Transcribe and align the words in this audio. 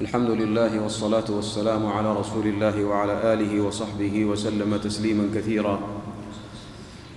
الحمد 0.00 0.30
لله 0.30 0.82
والصلاة 0.82 1.24
والسلام 1.28 1.86
على 1.86 2.16
رسول 2.16 2.46
الله 2.46 2.84
وعلى 2.84 3.32
آله 3.32 3.60
وصحبه 3.60 4.24
وسلم 4.24 4.76
تسليما 4.76 5.28
كثيرا. 5.34 5.78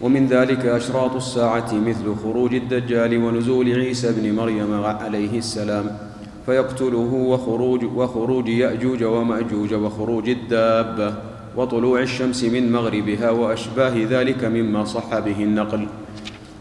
ومن 0.02 0.28
ذلك 0.28 0.66
أشراط 0.66 1.16
الساعة 1.16 1.74
مثل 1.74 2.16
خروج 2.24 2.54
الدجال 2.54 3.18
ونزول 3.24 3.68
عيسى 3.74 4.12
بن 4.12 4.36
مريم 4.36 4.84
عليه 4.84 5.38
السلام 5.38 5.98
فيقتله 6.46 7.14
وخروج, 7.14 7.84
وخروج 7.84 8.48
يأجوج 8.48 9.04
ومأجوج 9.04 9.74
وخروج 9.74 10.30
الدابة 10.30 11.16
وطلوع 11.58 12.00
الشمس 12.00 12.44
من 12.44 12.72
مغربها 12.72 13.30
وأشباه 13.30 13.96
ذلك 14.10 14.44
مما 14.44 14.86
صح 14.86 15.20
به 15.20 15.44
النقل. 15.44 15.88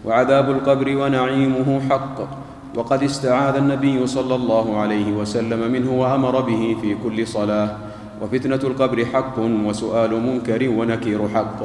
وعذاب 0.04 0.50
القبر 0.50 0.96
ونعيمه 0.96 1.80
حق. 1.90 2.43
وقد 2.76 3.02
استعاذ 3.02 3.56
النبي 3.56 4.06
صلى 4.06 4.34
الله 4.34 4.76
عليه 4.76 5.12
وسلم 5.12 5.72
منه 5.72 6.00
وأمر 6.00 6.40
به 6.40 6.76
في 6.82 6.96
كل 7.04 7.26
صلاة. 7.26 7.76
وفتنة 8.22 8.60
القبر 8.64 9.04
حق 9.04 9.38
وسؤال 9.38 10.10
منكر 10.10 10.68
ونكير 10.68 11.28
حق. 11.34 11.58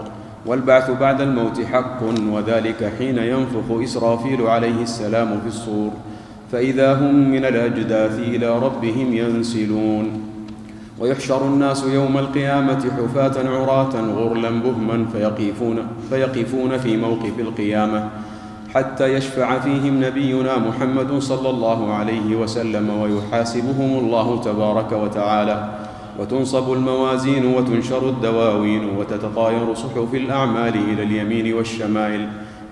والبعث 0.46 0.92
بعد 0.92 1.22
الموت 1.22 1.62
حق 1.62 2.00
وذلك 2.32 2.94
حين 2.98 3.18
ينفخ 3.18 3.82
إسرافيل 3.84 4.42
عليه 4.42 4.82
السلام 4.82 5.40
في 5.42 5.48
الصور. 5.48 5.92
فإذا 6.52 6.94
هم 6.94 7.30
من 7.32 7.46
الأجداث 7.46 8.20
إلى 8.20 8.60
ربهم 8.60 9.14
ينسلون. 9.14 10.06
ويحشر 11.00 11.48
الناس 11.48 11.84
يوم 11.84 12.18
القيامة 12.18 12.92
حفاة 12.98 13.50
عراة 13.50 13.94
غرلا 14.16 14.50
بهما 14.50 15.06
فيقفون, 15.12 15.78
فيقفون 16.10 16.78
في 16.78 16.98
موقف 16.98 17.40
القيامة. 17.40 18.10
حتى 18.74 19.14
يشفع 19.14 19.60
فيهم 19.60 20.04
نبينا 20.04 20.58
محمد 20.58 21.20
صلى 21.20 21.50
الله 21.50 21.94
عليه 21.94 22.36
وسلم 22.36 22.90
ويحاسبهم 22.90 24.00
الله 24.00 24.42
تبارك 24.42 24.92
وتعالى 24.92 25.70
وتنصب 26.20 26.74
الموازين 26.74 27.46
وتنشر 27.46 28.10
الدواوين 28.10 28.98
وتتطاير 28.98 29.74
صحف 29.74 30.14
الأعمال 30.14 30.74
إلى 30.76 31.04
اليمين 31.04 31.54
والشمائل. 31.54 32.28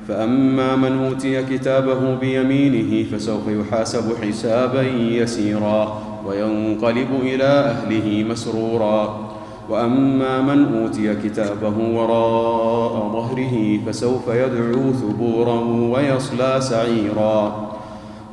فأما 0.08 0.76
من 0.76 1.06
أوتي 1.06 1.44
كتابه 1.44 2.16
بيمينه 2.16 3.06
فسوف 3.12 3.48
يحاسب 3.48 4.24
حسابا 4.24 4.82
يسيرا 4.82 6.02
وينقلب 6.26 7.08
إلى 7.22 7.44
أهله 7.44 8.26
مسرورا. 8.30 9.27
وأما 9.70 10.42
من 10.42 10.82
أوتي 10.82 11.16
كتابه 11.16 11.78
وراء 11.94 13.10
ظهره 13.14 13.80
فسوف 13.86 14.28
يدعو 14.28 14.94
ثبورا 14.94 15.60
ويصلى 15.94 16.62
سعيرا. 16.62 17.70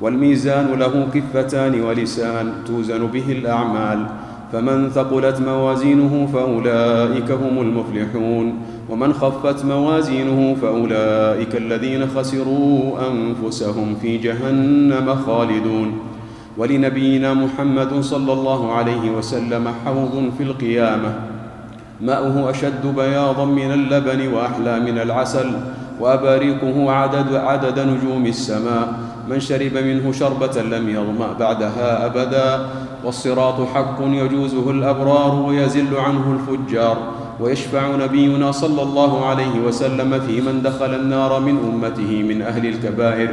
والميزان 0.03 0.67
له 0.79 1.07
كفتان 1.15 1.81
ولسان 1.81 2.53
توزن 2.67 3.07
به 3.07 3.33
الأعمال. 3.33 4.07
فمن 4.53 4.91
ثقلت 4.91 5.41
موازينه 5.41 6.29
فأولئك 6.33 7.31
هم 7.31 7.61
المفلحون. 7.61 8.55
ومن 8.91 9.13
خفت 9.13 9.65
موازينه 9.65 10.57
فأولئك 10.63 11.57
الذين 11.57 12.07
خسروا 12.07 12.93
أنفسهم 13.11 13.95
في 14.03 14.19
جهنم 14.19 15.15
خالدون. 15.27 15.93
ولنبينا 16.59 17.35
محمد 17.35 18.01
صلى 18.01 18.33
الله 18.33 18.73
عليه 18.73 19.11
وسلم 19.11 19.69
حوض 19.85 20.33
في 20.39 20.43
القيامة. 20.43 21.15
ماؤه 22.01 22.51
أشد 22.51 22.87
بياضا 22.97 23.45
من 23.45 23.73
اللبن 23.73 24.35
وأحلى 24.35 24.81
من 24.81 24.99
العسل 24.99 25.51
وأباريقه 26.01 26.93
عدد 26.93 27.35
عدد 27.35 27.79
نجوم 27.79 28.27
السماء. 28.27 28.89
من 29.31 29.41
شرب 29.41 29.75
منه 29.75 30.13
شربة 30.13 30.63
لم 30.63 30.89
يظمأ 30.89 31.33
بعدها 31.41 32.07
أبدا. 32.07 32.67
والصراط 33.05 33.69
حق 33.75 33.99
يجوزه 34.01 34.71
الأبرار 34.71 35.43
ويزل 35.47 35.97
عنه 35.97 36.39
الفجار. 36.39 36.97
ويشفع 37.41 37.97
نبينا 37.97 38.53
صلى 38.53 38.83
الله 38.83 39.27
عليه 39.27 39.61
وسلم 39.67 40.21
في 40.21 40.41
من 40.41 40.63
دخل 40.63 40.95
النار 40.95 41.41
من 41.41 41.59
أمته 41.59 42.23
من 42.23 42.43
أهل 42.43 42.67
الكبائر. 42.67 43.31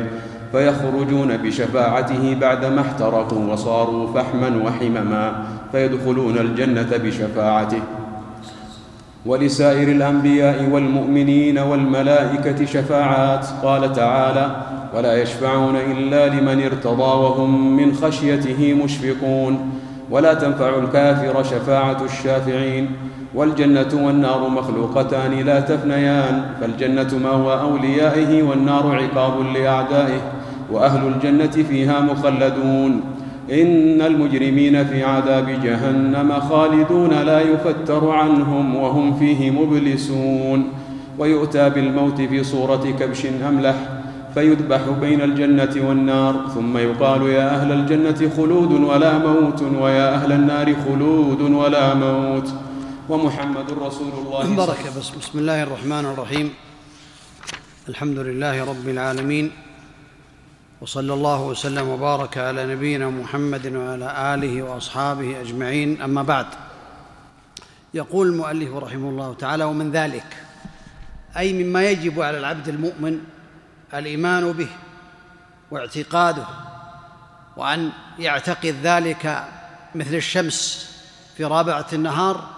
فيخرجون 0.52 1.38
بشفاعته 1.38 2.38
بعدما 2.42 2.82
احترقوا 2.82 3.54
وصاروا 3.54 4.14
فحما 4.14 4.64
وحمما 4.66 5.46
فيدخلون 5.72 6.38
الجنة 6.38 6.98
بشفاعته. 7.04 7.82
ولسائر 9.26 9.88
الأنبياء 9.88 10.70
والمؤمنين 10.72 11.58
والملائكة 11.60 12.66
شفاعات. 12.66 13.46
قال 13.64 13.94
تعالى 13.94 14.56
ولا 14.96 15.22
يشفعون 15.22 15.76
إلا 15.76 16.28
لمن 16.30 16.64
ارتضى 16.64 17.02
وهم 17.02 17.78
من 17.78 17.94
خشيته 17.94 18.74
مشفقون. 18.84 19.72
ولا 20.12 20.34
تنفع 20.34 20.70
الكافر 20.70 21.44
شفاعة 21.44 22.04
الشافعين. 22.04 22.92
والجنة 23.36 23.90
والنار 23.94 24.50
مخلوقتان 24.50 25.32
لا 25.32 25.60
تفنيان 25.60 26.44
فالجنة 26.62 27.18
ماوى 27.24 27.62
أوليائه 27.62 28.44
والنار 28.44 28.96
عقاب 28.96 29.42
لأعدائه. 29.56 30.22
وأهل 30.72 31.08
الجنة 31.08 31.56
فيها 31.70 32.02
مخلدون. 32.02 33.02
إن 33.52 34.02
المجرمين 34.02 34.86
في 34.88 35.04
عذاب 35.04 35.48
جهنم 35.64 36.40
خالدون 36.40 37.10
لا 37.10 37.40
يفتر 37.42 38.10
عنهم 38.10 38.76
وهم 38.76 39.20
فيه 39.20 39.52
مبلسون. 39.52 40.70
ويؤتى 41.20 41.70
بالموت 41.70 42.22
في 42.22 42.44
صورة 42.44 42.96
كبش 43.00 43.26
أملح 43.26 43.76
فيذبح 44.34 44.82
بين 45.02 45.22
الجنة 45.22 45.88
والنار. 45.88 46.48
ثم 46.56 46.78
يقال 46.78 47.22
يا 47.22 47.56
أهل 47.56 47.72
الجنة 47.72 48.30
خلود 48.38 48.72
ولا 48.72 49.18
موت 49.18 49.62
ويا 49.62 50.16
أهل 50.16 50.32
النار 50.32 50.76
خلود 50.86 51.42
ولا 51.42 51.94
موت. 51.94 52.50
ومحمد 53.10 53.68
رسول 53.82 54.14
الله 54.22 54.56
بركه 54.56 54.88
بسم 55.20 55.40
الله 55.40 55.64
الرحمن 55.64 56.06
الرحيم. 56.06 56.50
الحمد 57.90 58.18
لله 58.18 58.56
رب 58.64 58.88
العالمين. 58.88 59.52
وصلى 60.82 61.14
الله 61.14 61.42
وسلم 61.42 61.88
وبارك 61.88 62.38
على 62.38 62.76
نبينا 62.76 63.10
محمد 63.10 63.76
وعلى 63.76 64.34
آله 64.34 64.62
وأصحابه 64.64 65.42
أجمعين. 65.42 66.02
أما 66.02 66.24
بعد 66.24 66.46
يقول 67.94 68.28
المؤلف 68.28 68.76
رحمه 68.76 69.10
الله 69.10 69.34
تعالى 69.34 69.64
ومن 69.64 69.92
ذلك 69.92 70.44
أي 71.38 71.64
مما 71.64 71.84
يجب 71.90 72.22
على 72.22 72.38
العبد 72.38 72.68
المؤمن 72.68 73.20
الإيمان 73.94 74.52
به 74.52 74.70
واعتقاده 75.72 76.46
وأن 77.58 77.92
يعتقد 78.20 78.76
ذلك 78.84 79.48
مثل 79.96 80.16
الشمس 80.16 80.90
في 81.38 81.46
رابعة 81.46 81.88
النهار 81.94 82.50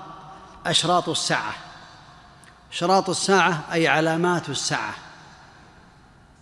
أشراط 0.66 1.10
الساعة. 1.10 1.54
اشراط 2.72 3.10
الساعة 3.10 3.64
أي 3.74 3.88
علامات 3.88 4.50
الساعة. 4.50 4.94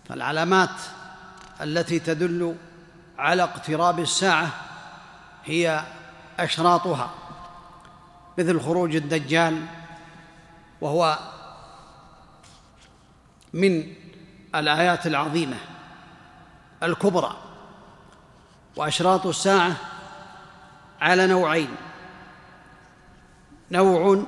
فالعلامات 0.08 0.70
التي 1.60 1.98
تدل 1.98 2.56
على 3.18 3.42
اقتراب 3.42 4.00
الساعة 4.00 4.50
هي 5.44 5.84
أشراطها 6.38 7.10
مثل 8.38 8.60
خروج 8.60 8.96
الدجال 8.96 9.66
وهو 10.80 11.18
من 13.52 13.94
الآيات 14.54 15.06
العظيمة 15.06 15.56
الكبرى 16.82 17.36
وأشراط 18.76 19.26
الساعة 19.26 19.76
على 21.00 21.26
نوعين 21.26 21.76
نوع 23.70 24.24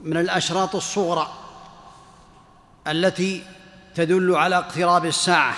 من 0.00 0.16
الأشراط 0.16 0.76
الصغرى 0.76 1.32
التي 2.86 3.44
تدل 3.94 4.34
على 4.34 4.58
اقتراب 4.58 5.06
الساعة. 5.06 5.54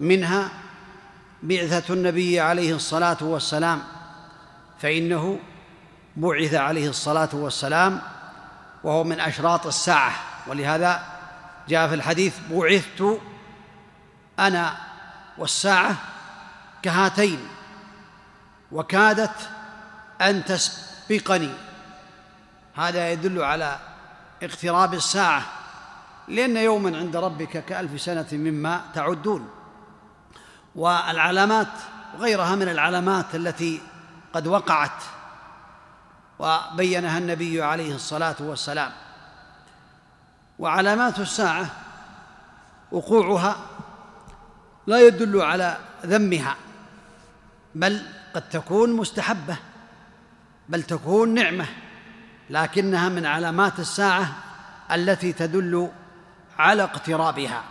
منها 0.00 0.50
بعثة 1.42 1.94
النبي 1.94 2.40
عليه 2.40 2.74
الصلاة 2.74 3.16
والسلام 3.20 3.82
فإنه 4.80 5.38
بعث 6.16 6.54
عليه 6.54 6.88
الصلاة 6.88 7.28
والسلام 7.32 8.00
وهو 8.84 9.04
من 9.04 9.20
أشراط 9.20 9.66
الساعة. 9.66 10.12
ولهذا 10.46 11.02
جاء 11.68 11.88
في 11.88 11.94
الحديث 11.94 12.34
بعثت 12.50 13.20
أنا 14.38 14.76
والساعة 15.38 15.96
كهاتين 16.82 17.38
وكادت 18.72 19.48
أن 20.20 20.44
تسبقني. 20.44 21.50
هذا 22.74 23.12
يدل 23.12 23.42
على 23.42 23.78
اقتراب 24.42 24.94
الساعة 24.94 25.42
لأن 26.28 26.56
يوما 26.56 26.98
عند 26.98 27.16
ربك 27.16 27.64
كألف 27.64 28.00
سنة 28.00 28.26
مما 28.32 28.80
تعدون. 28.94 29.48
والعلامات 30.74 31.68
وغيرها 32.18 32.54
من 32.54 32.68
العلامات 32.68 33.34
التي 33.34 33.80
قد 34.32 34.46
وقعت 34.46 35.02
وبينها 36.38 37.18
النبي 37.18 37.62
عليه 37.62 37.94
الصلاة 37.94 38.36
والسلام. 38.40 38.92
وعلامات 40.58 41.18
الساعة 41.18 41.66
وقوعها 42.92 43.56
لا 44.86 45.00
يدل 45.00 45.40
على 45.40 45.78
ذمها 46.06 46.56
بل 47.74 48.02
قد 48.34 48.48
تكون 48.48 48.92
مستحبة 48.92 49.56
بل 50.68 50.82
تكون 50.82 51.34
نعمة 51.34 51.66
لكنها 52.50 53.08
من 53.08 53.26
علامات 53.26 53.78
الساعة 53.78 54.28
التي 54.92 55.32
تدل 55.32 55.90
على 56.58 56.82
اقترابها. 56.82 57.62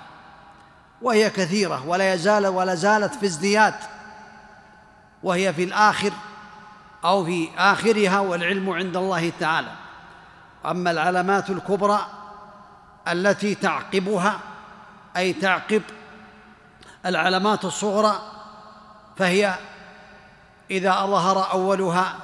وهي 1.01 1.29
كثيرة 1.29 1.87
ولا 1.87 2.13
يزال 2.13 2.47
ولا 2.47 2.75
زالت 2.75 3.15
في 3.15 3.25
ازدياد 3.25 3.75
وهي 5.23 5.53
في 5.53 5.63
الآخر 5.63 6.11
أو 7.05 7.25
في 7.25 7.49
آخرها 7.57 8.19
والعلم 8.19 8.69
عند 8.69 8.97
الله 8.97 9.31
تعالى. 9.39 9.71
أما 10.65 10.91
العلامات 10.91 11.49
الكبرى 11.49 11.99
التي 13.07 13.55
تعقبها 13.55 14.39
أي 15.17 15.33
تعقب 15.33 15.81
العلامات 17.05 17.65
الصغرى 17.65 18.19
فهي 19.17 19.55
إذا 20.71 20.91
ظهر 20.91 21.51
أولها 21.51 22.15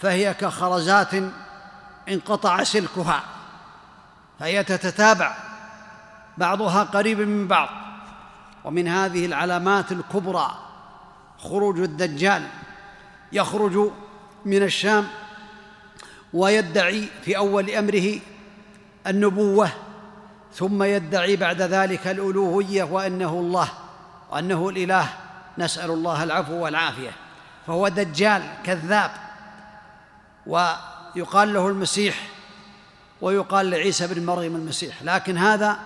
فهي 0.00 0.34
كخرزات 0.34 1.10
انقطع 2.08 2.62
سلكها 2.62 3.22
فهي 4.40 4.64
تتتابع. 4.64 5.47
بعضها 6.38 6.84
قريب 6.84 7.20
من 7.20 7.48
بعض. 7.48 7.68
ومن 8.64 8.88
هذه 8.88 9.26
العلامات 9.26 9.92
الكبرى 9.92 10.50
خروج 11.38 11.80
الدجال 11.80 12.46
يخرج 13.32 13.90
من 14.44 14.62
الشام 14.62 15.08
ويدعي 16.34 17.08
في 17.22 17.36
أول 17.36 17.70
أمره 17.70 18.20
النبوة 19.06 19.70
ثم 20.54 20.82
يدعي 20.82 21.36
بعد 21.36 21.62
ذلك 21.62 22.06
الألوهية 22.06 22.82
وأنه 22.82 23.32
الله 23.32 23.68
وأنه 24.30 24.68
الإله. 24.68 25.08
نسأل 25.58 25.90
الله 25.90 26.22
العفو 26.24 26.54
والعافية. 26.54 27.10
فهو 27.66 27.88
دجال 27.88 28.42
كذاب. 28.64 29.10
ويقال 30.46 31.54
له 31.54 31.68
المسيح 31.68 32.28
ويقال 33.20 33.70
لعيسى 33.70 34.06
بن 34.06 34.26
مريم 34.26 34.56
المسيح. 34.56 35.02
لكن 35.02 35.38
هذا 35.38 35.78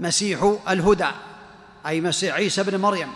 مسيح 0.00 0.58
الهدى 0.68 1.10
أي 1.86 2.00
مسيح 2.00 2.34
عيسى 2.34 2.62
بن 2.62 2.80
مريم. 2.80 3.08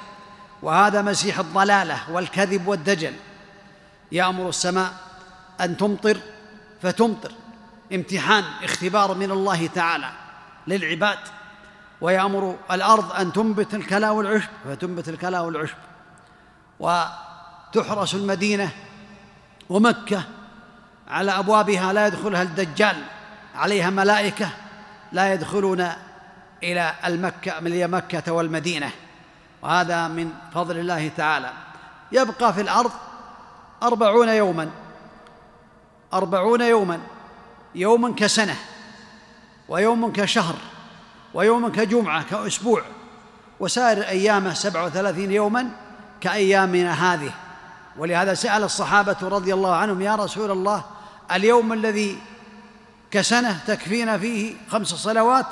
وهذا 0.63 1.03
مسيح 1.03 1.39
الضلالة 1.39 2.11
والكذب 2.11 2.67
والدجل. 2.67 3.15
يأمر 4.13 4.49
السماء 4.49 4.93
أن 5.61 5.77
تمطر 5.77 6.19
فتمطر. 6.83 7.33
امتحان 7.93 8.45
اختبار 8.63 9.15
من 9.15 9.31
الله 9.31 9.67
تعالى 9.67 10.11
للعباد. 10.67 11.19
ويأمر 12.01 12.57
الأرض 12.71 13.13
أن 13.13 13.33
تنبت 13.33 13.75
الكلا 13.75 14.11
والعشب 14.11 14.49
فتنبت 14.65 15.09
الكلا 15.09 15.41
والعشب. 15.41 15.77
وتحرس 16.81 18.15
المدينة 18.15 18.71
ومكة 19.69 20.23
على 21.09 21.39
أبوابها 21.39 21.93
لا 21.93 22.07
يدخلها 22.07 22.43
الدجال. 22.43 22.97
عليها 23.55 23.91
ملائكة 23.91 24.51
لا 25.13 25.33
يدخلون 25.33 25.89
إلى 26.63 26.95
المكة 27.07 27.61
من 27.61 27.91
مكة 27.91 28.33
والمدينة. 28.33 28.91
وهذا 29.63 30.09
من 30.09 30.33
فضل 30.55 30.79
الله 30.79 31.11
تعالى. 31.17 31.53
يبقى 32.13 32.55
في 32.55 32.61
الأرض 32.61 32.93
أربعون 33.83 34.29
يوما. 34.29 34.71
أربعون 36.13 36.61
يوما. 36.61 37.01
يوم 37.75 38.15
كسنة 38.15 38.57
ويوم 39.69 40.13
كشهر 40.13 40.55
ويوم 41.35 41.73
كجمعة 41.73 42.23
كأسبوع. 42.23 42.83
وسائر 43.61 44.03
أيامه 44.03 44.55
سبعة 44.55 44.85
وثلاثين 44.85 45.33
يوما 45.33 45.69
كأيامنا 46.21 47.15
هذه. 47.15 47.33
ولهذا 47.97 48.35
سأل 48.35 48.65
الصحابة 48.65 49.17
رضي 49.23 49.55
الله 49.55 49.75
عنهم 49.75 50.01
يا 50.01 50.15
رسول 50.15 50.51
الله 50.51 50.85
اليوم 51.33 51.73
الذي 51.73 52.19
كسنة 53.11 53.59
تكفينا 53.67 54.19
فيه 54.19 54.55
خمس 54.71 54.89
صلوات 54.89 55.47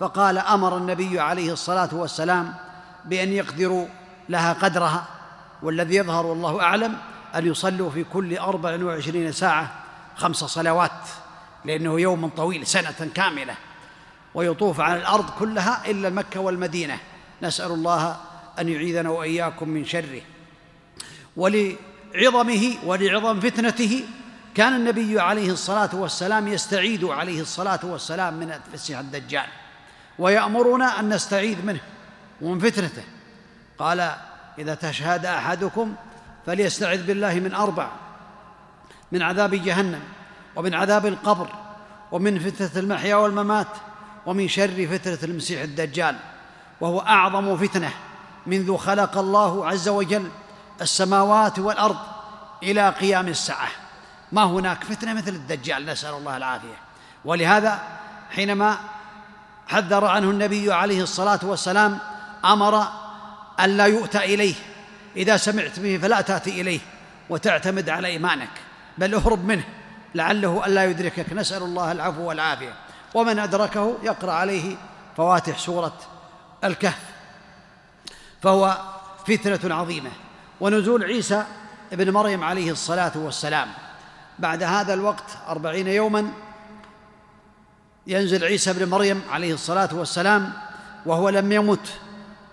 فقال 0.00 0.38
أمر 0.38 0.76
النبي 0.76 1.20
عليه 1.20 1.52
الصلاة 1.52 1.88
والسلام 1.92 2.54
بأن 3.04 3.32
يقدروا 3.32 3.86
لها 4.28 4.52
قدرها 4.52 5.04
والذي 5.62 5.96
يظهر 5.96 6.26
والله 6.26 6.62
أعلم 6.62 6.96
أن 7.34 7.46
يصلوا 7.46 7.90
في 7.90 8.04
كل 8.04 8.38
أربع 8.38 8.84
وعشرين 8.84 9.32
ساعة 9.32 9.72
خمس 10.16 10.36
صلوات 10.36 11.08
لأنه 11.64 12.00
يوم 12.00 12.28
طويل 12.28 12.66
سنة 12.66 13.10
كاملة 13.14 13.54
ويطوف 14.34 14.80
على 14.80 15.00
الأرض 15.00 15.30
كلها 15.38 15.90
إلا 15.90 16.10
مكة 16.10 16.40
والمدينة. 16.40 16.98
نسأل 17.42 17.70
الله 17.70 18.16
أن 18.58 18.68
يعيذنا 18.68 19.10
وإياكم 19.10 19.68
من 19.68 19.84
شره. 19.84 20.20
ولعظمه 21.36 22.76
ولعظم 22.84 23.40
فتنته 23.40 24.04
كان 24.54 24.74
النبي 24.76 25.20
عليه 25.20 25.50
الصلاة 25.50 25.90
والسلام 25.92 26.48
يستعيد 26.48 27.04
عليه 27.04 27.40
الصلاة 27.40 27.80
والسلام 27.82 28.34
من 28.34 28.60
فسح 28.72 28.98
الدجال. 28.98 29.46
ويأمرنا 30.18 31.00
أن 31.00 31.08
نستعيذ 31.08 31.66
منه 31.66 31.80
ومن 32.40 32.58
فتنته 32.58 33.02
قال 33.78 34.10
إذا 34.58 34.74
تشهد 34.74 35.26
أحدكم 35.26 35.94
فليستعذ 36.46 37.06
بالله 37.06 37.34
من 37.34 37.54
أربع 37.54 37.88
من 39.12 39.22
عذاب 39.22 39.54
جهنم 39.54 40.00
ومن 40.56 40.74
عذاب 40.74 41.06
القبر 41.06 41.48
ومن 42.12 42.38
فتنة 42.38 42.70
المحيا 42.76 43.16
والممات 43.16 43.66
ومن 44.26 44.48
شر 44.48 44.86
فتنة 44.86 45.18
المسيح 45.22 45.62
الدجال. 45.62 46.16
وهو 46.80 47.00
أعظم 47.00 47.56
فتنة 47.56 47.90
منذ 48.46 48.76
خلق 48.76 49.18
الله 49.18 49.66
عز 49.66 49.88
وجل 49.88 50.30
السماوات 50.80 51.58
والأرض 51.58 51.96
إلى 52.62 52.90
قيام 52.90 53.28
الساعة. 53.28 53.68
ما 54.32 54.44
هناك 54.44 54.84
فتنة 54.84 55.14
مثل 55.14 55.30
الدجال 55.30 55.86
نسأل 55.86 56.14
الله 56.14 56.36
العافية. 56.36 56.76
ولهذا 57.24 57.82
حينما 58.30 58.78
حذر 59.68 60.04
عنه 60.04 60.30
النبي 60.30 60.72
عليه 60.72 61.02
الصلاة 61.02 61.40
والسلام 61.42 61.98
أمر 62.44 62.88
أن 63.60 63.76
لا 63.76 63.86
يؤتى 63.86 64.18
إليه. 64.18 64.54
إذا 65.16 65.36
سمعت 65.36 65.80
به 65.80 65.98
فلا 66.02 66.20
تاتي 66.20 66.60
إليه 66.60 66.80
وتعتمد 67.30 67.88
على 67.88 68.08
إيمانك 68.08 68.50
بل 68.98 69.14
اهرب 69.14 69.44
منه 69.44 69.64
لعله 70.14 70.66
الا 70.66 70.84
يدركك. 70.84 71.32
نسأل 71.32 71.62
الله 71.62 71.92
العفو 71.92 72.22
والعافية. 72.22 72.74
ومن 73.14 73.38
أدركه 73.38 73.96
يقرأ 74.02 74.32
عليه 74.32 74.76
فواتح 75.16 75.58
سورة 75.58 75.98
الكهف 76.64 77.02
فهو 78.42 78.78
فتنة 79.26 79.74
عظيمة. 79.74 80.10
ونزول 80.60 81.04
عيسى 81.04 81.44
ابن 81.92 82.10
مريم 82.10 82.44
عليه 82.44 82.70
الصلاة 82.70 83.12
والسلام. 83.16 83.68
بعد 84.38 84.62
هذا 84.62 84.94
الوقت 84.94 85.38
أربعين 85.48 85.88
يوما 85.88 86.30
ينزل 88.08 88.44
عيسى 88.44 88.70
ابن 88.70 88.88
مريم 88.88 89.22
عليه 89.30 89.54
الصلاة 89.54 89.88
والسلام 89.92 90.52
وهو 91.06 91.28
لم 91.28 91.52
يمت. 91.52 91.88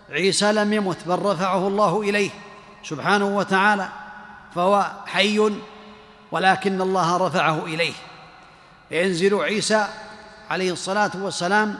عيسى 0.09 0.51
لم 0.51 0.73
يمت 0.73 0.97
بل 1.07 1.19
رفعه 1.19 1.67
الله 1.67 2.01
إليه 2.01 2.29
سبحانه 2.83 3.37
وتعالى 3.37 3.89
فهو 4.55 4.91
حي 5.05 5.51
ولكن 6.31 6.81
الله 6.81 7.17
رفعه 7.17 7.65
إليه. 7.65 7.93
ينزل 8.91 9.35
عيسى 9.35 9.87
عليه 10.49 10.71
الصلاة 10.71 11.11
والسلام 11.15 11.79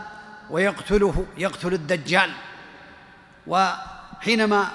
ويقتله 0.50 1.25
يقتل 1.38 1.74
الدجال 1.74 2.32
وحينما 3.48 4.67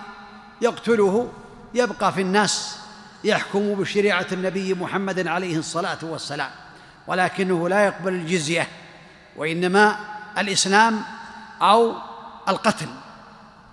يقتله 0.61 1.33
يبقى 1.75 2.12
في 2.12 2.21
الناس 2.21 2.78
يحكم 3.25 3.75
بشريعة 3.75 4.26
النبي 4.33 4.75
محمد 4.75 5.26
عليه 5.26 5.57
الصلاة 5.59 5.99
والسلام 6.02 6.50
ولكنه 7.07 7.69
لا 7.69 7.85
يقبل 7.85 8.12
الجزية. 8.12 8.69
وإنما 9.37 9.96
الإسلام 10.38 11.02
أو 11.62 11.94
القتل 12.49 12.87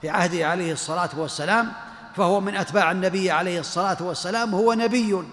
في 0.01 0.09
عهده 0.09 0.47
عليه 0.47 0.73
الصلاة 0.73 1.09
والسلام 1.17 1.71
فهو 2.15 2.41
من 2.41 2.55
أتباع 2.55 2.91
النبي 2.91 3.31
عليه 3.31 3.59
الصلاة 3.59 3.97
والسلام 4.01 4.55
هو 4.55 4.73
نبي 4.73 5.23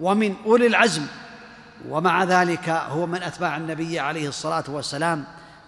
ومن 0.00 0.36
أولي 0.46 0.66
العزم. 0.66 1.06
ومع 1.88 2.24
ذلك 2.24 2.68
هو 2.68 3.06
من 3.06 3.22
أتباع 3.22 3.56
النبي 3.56 4.00
عليه 4.00 4.28
الصلاة 4.28 4.64
والسلام 4.68 5.24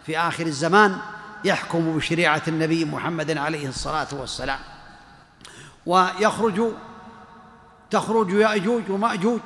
في 0.06 0.18
آخر 0.18 0.46
الزمان 0.46 0.99
يحكم 1.44 1.96
بشريعة 1.96 2.42
النبي 2.49 2.84
محمد 2.84 3.38
عليه 3.38 3.68
الصلاة 3.68 4.06
والسلام. 4.12 4.58
ويخرج 5.87 6.72
تخرج 7.90 8.32
يأجوج 8.32 8.90
ومأجوج 8.90 9.40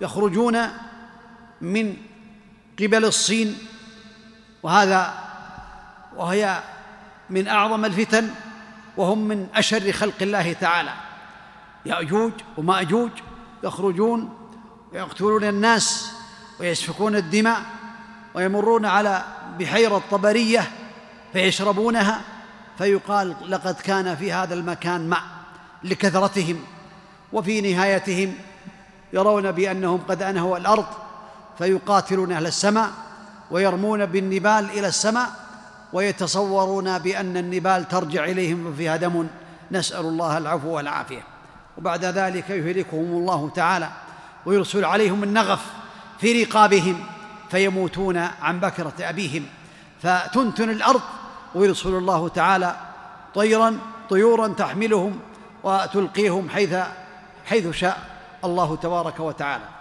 يخرجون 0.00 0.58
من 1.60 1.96
قبل 2.78 3.04
الصين 3.04 3.58
وهذا 4.62 5.14
وهي 6.16 6.62
من 7.30 7.48
أعظم 7.48 7.84
الفتن 7.84 8.30
وهم 8.96 9.28
من 9.28 9.46
أشر 9.54 9.92
خلق 9.92 10.22
الله 10.22 10.52
تعالى. 10.52 10.92
يأجوج 11.86 12.32
ومأجوج 12.56 13.10
يخرجون 13.64 14.38
ويقتلون 14.92 15.44
الناس 15.44 16.12
ويسفكون 16.60 17.16
الدماء 17.16 17.62
ويمرون 18.34 18.86
على 18.86 19.24
بحيرة 19.58 20.02
طبرية 20.10 20.70
فيشربونها 21.32 22.20
فيقال 22.78 23.36
لقد 23.48 23.74
كان 23.74 24.16
في 24.16 24.32
هذا 24.32 24.54
المكان 24.54 25.08
ماء 25.08 25.22
لكثرتهم 25.84 26.64
وفي 27.32 27.60
نهايتهم 27.60 28.34
يرون 29.12 29.52
بأنهم 29.52 30.00
قد 30.08 30.22
أنهوا 30.22 30.58
الأرض 30.58 30.86
فيقاتلون 31.58 32.32
أهل 32.32 32.46
السماء 32.46 32.90
ويرمون 33.50 34.06
بالنبال 34.06 34.70
إلى 34.70 34.86
السماء 34.86 35.30
ويتصورون 35.92 36.98
بأن 36.98 37.36
النبال 37.36 37.88
ترجع 37.88 38.24
إليهم 38.24 38.66
وفيها 38.66 38.96
دم. 38.96 39.26
نسأل 39.72 40.00
الله 40.00 40.38
العفو 40.38 40.68
والعافية. 40.68 41.22
وبعد 41.78 42.04
ذلك 42.04 42.50
يهلكهم 42.50 43.04
الله 43.04 43.50
تعالى 43.54 43.88
ويرسل 44.46 44.84
عليهم 44.84 45.22
النغف 45.22 45.64
في 46.20 46.42
رقابهم 46.42 47.00
فيموتون 47.50 48.16
عن 48.16 48.60
بكرة 48.60 48.94
أبيهم. 49.00 49.46
فتنتن 50.02 50.70
الأرض 50.70 51.02
ويرسل 51.54 51.88
الله 51.88 52.28
تعالى 52.28 52.76
طيرا 53.34 53.78
طيورا 54.10 54.48
تحملهم 54.48 55.18
وتلقيهم 55.64 56.48
حيث 56.48 56.74
حيث 57.44 57.70
شاء 57.70 57.98
الله 58.44 58.76
تبارك 58.76 59.20
وتعالى. 59.20 59.75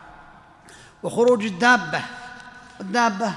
وخروج 1.05 1.45
الدابة. 1.45 2.01
الدابة 2.81 3.31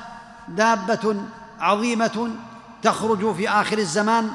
دابة 0.49 1.17
عظيمة 1.61 2.31
تخرج 2.83 3.35
في 3.35 3.49
آخر 3.49 3.79
الزمان 3.79 4.31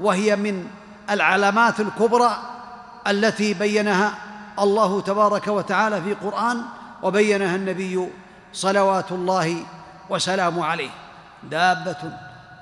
وهي 0.00 0.36
من 0.36 0.68
العلامات 1.10 1.80
الكبرى 1.80 2.36
التي 3.06 3.54
بينها 3.54 4.14
الله 4.58 5.00
تبارك 5.00 5.48
وتعالى 5.48 6.02
في 6.02 6.14
قران 6.14 6.62
وبينها 7.02 7.56
النبي 7.56 8.08
صلوات 8.52 9.12
الله 9.12 9.62
وسلامه 10.10 10.64
عليه. 10.64 10.90
دابة 11.42 12.12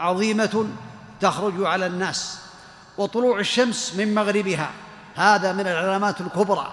عظيمة 0.01 0.67
تخرج 1.21 1.65
على 1.65 1.87
الناس 1.87 2.39
وطلوع 2.99 3.39
الشمس 3.39 3.95
من 3.95 4.15
مغربها 4.15 4.71
هذا 5.15 5.53
من 5.53 5.67
العلامات 5.67 6.21
الكبرى. 6.21 6.73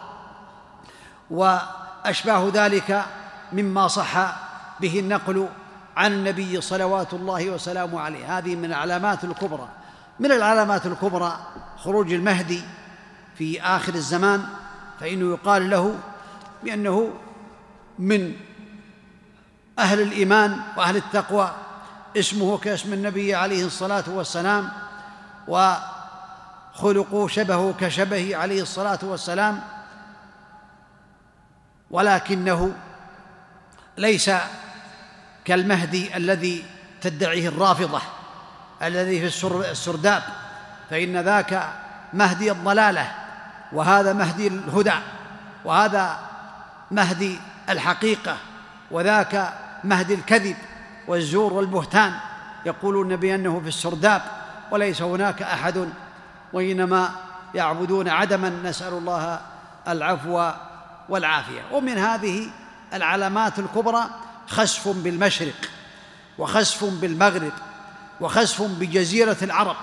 وأشباه 1.31 2.49
ذلك 2.53 3.05
مما 3.53 3.87
صح 3.87 4.35
به 4.79 4.99
النقل 4.99 5.47
عن 5.97 6.13
النبي 6.13 6.61
صلوات 6.61 7.13
الله 7.13 7.49
وسلامه 7.49 8.01
عليه. 8.01 8.37
هذه 8.37 8.55
من 8.55 8.65
العلامات 8.65 9.23
الكبرى. 9.23 9.69
من 10.19 10.31
العلامات 10.31 10.85
الكبرى 10.85 11.39
خروج 11.77 12.13
المهدي 12.13 12.61
في 13.35 13.61
آخر 13.61 13.93
الزمان 13.95 14.43
فإنه 14.99 15.31
يقال 15.31 15.69
له 15.69 15.95
بأنه 16.63 17.13
من 17.99 18.33
أهل 19.79 20.01
الإيمان 20.01 20.57
وأهل 20.77 20.97
التقوى 20.97 21.51
اسمه 22.17 22.57
كاسم 22.57 22.93
النبي 22.93 23.35
عليه 23.35 23.65
الصلاة 23.65 24.03
والسلام 24.07 24.69
وخلقه 25.47 27.27
شبهه 27.27 27.73
كشبهه 27.79 28.35
عليه 28.35 28.61
الصلاة 28.61 28.99
والسلام 29.03 29.59
ولكنه 31.91 32.75
ليس 33.97 34.31
كالمهدي 35.45 36.17
الذي 36.17 36.65
تدعيه 37.01 37.47
الرافضة 37.47 38.01
الذي 38.83 39.29
في 39.29 39.45
السرداب. 39.71 40.23
فإن 40.89 41.17
ذاك 41.17 41.69
مهدي 42.13 42.51
الضلالة 42.51 43.11
وهذا 43.71 44.13
مهدي 44.13 44.47
الهدى 44.47 44.93
وهذا 45.65 46.19
مهدي 46.91 47.39
الحقيقة 47.69 48.37
وذاك 48.91 49.53
مهدي 49.83 50.13
الكذب 50.13 50.55
والزور 51.07 51.53
والبهتان. 51.53 52.13
يقولون 52.65 53.15
بأنه 53.15 53.59
في 53.59 53.67
السرداب 53.67 54.21
وليس 54.71 55.01
هناك 55.01 55.41
أحد 55.41 55.89
وإنما 56.53 57.09
يعبدون 57.55 58.09
عدما 58.09 58.49
نسأل 58.49 58.93
الله 58.93 59.39
العفو 59.87 60.51
والعافية. 61.09 61.61
ومن 61.71 61.97
هذه 61.97 62.49
العلامات 62.93 63.59
الكبرى 63.59 64.03
خسف 64.47 64.87
بالمشرق 64.87 65.69
وخسف 66.37 66.83
بالمغرب 66.83 67.51
وخسف 68.21 68.61
بجزيرة 68.61 69.37
العرب. 69.41 69.75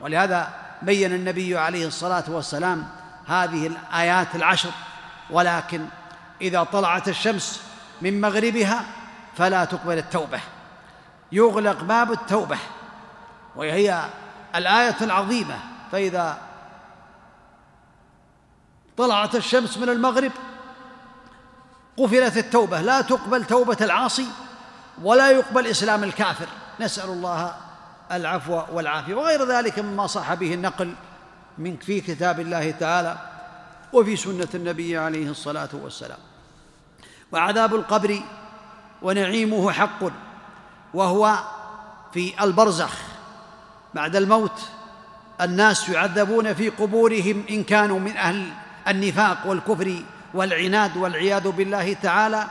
ولهذا 0.00 0.48
بين 0.82 1.14
النبي 1.14 1.58
عليه 1.58 1.86
الصلاة 1.86 2.24
والسلام 2.28 2.88
هذه 3.26 3.66
الآيات 3.66 4.34
العشر 4.34 4.70
ولكن 5.30 5.86
إذا 6.40 6.62
طلعت 6.62 7.08
الشمس 7.08 7.62
من 8.02 8.20
مغربها 8.20 8.84
فلا 9.36 9.64
تقبل 9.64 9.98
التوبة. 9.98 10.40
يغلق 11.32 11.82
باب 11.82 12.12
التوبة 12.12 12.58
وهي 13.56 14.04
الآية 14.54 14.96
العظيمة. 15.02 15.58
فإذا 15.92 16.38
طلعت 18.96 19.34
الشمس 19.34 19.78
من 19.78 19.88
المغرب 19.88 20.32
قفلت 21.96 22.36
التوبة. 22.36 22.80
لا 22.80 23.00
تقبل 23.00 23.44
توبة 23.44 23.76
العاصي 23.80 24.26
ولا 25.02 25.30
يقبل 25.30 25.66
إسلام 25.66 26.04
الكافر. 26.04 26.46
نسأل 26.80 27.10
الله 27.10 27.54
العفو 28.12 28.62
والعافية. 28.72 29.14
وغير 29.14 29.48
ذلك 29.48 29.78
مما 29.78 30.06
صح 30.06 30.34
به 30.34 30.54
النقل 30.54 30.94
من 31.58 31.76
في 31.76 32.00
كتاب 32.00 32.40
الله 32.40 32.70
تعالى 32.70 33.16
وفي 33.92 34.16
سنة 34.16 34.48
النبي 34.54 34.98
عليه 34.98 35.30
الصلاة 35.30 35.68
والسلام. 35.72 36.18
وعذاب 37.32 37.74
القبر 37.74 38.20
ونعيمه 39.02 39.72
حق 39.72 40.00
وهو 40.94 41.38
في 42.12 42.44
البرزخ. 42.44 42.94
بعد 43.94 44.16
الموت 44.16 44.60
الناس 45.40 45.88
يعذبون 45.88 46.54
في 46.54 46.68
قبورهم 46.68 47.44
إن 47.50 47.64
كانوا 47.64 48.00
من 48.00 48.16
أهل 48.16 48.52
النفاق 48.88 49.38
والكفر. 49.46 50.02
والعناد 50.34 50.96
والعياذ 50.96 51.48
بالله 51.48 51.92
تعالى 51.92 52.46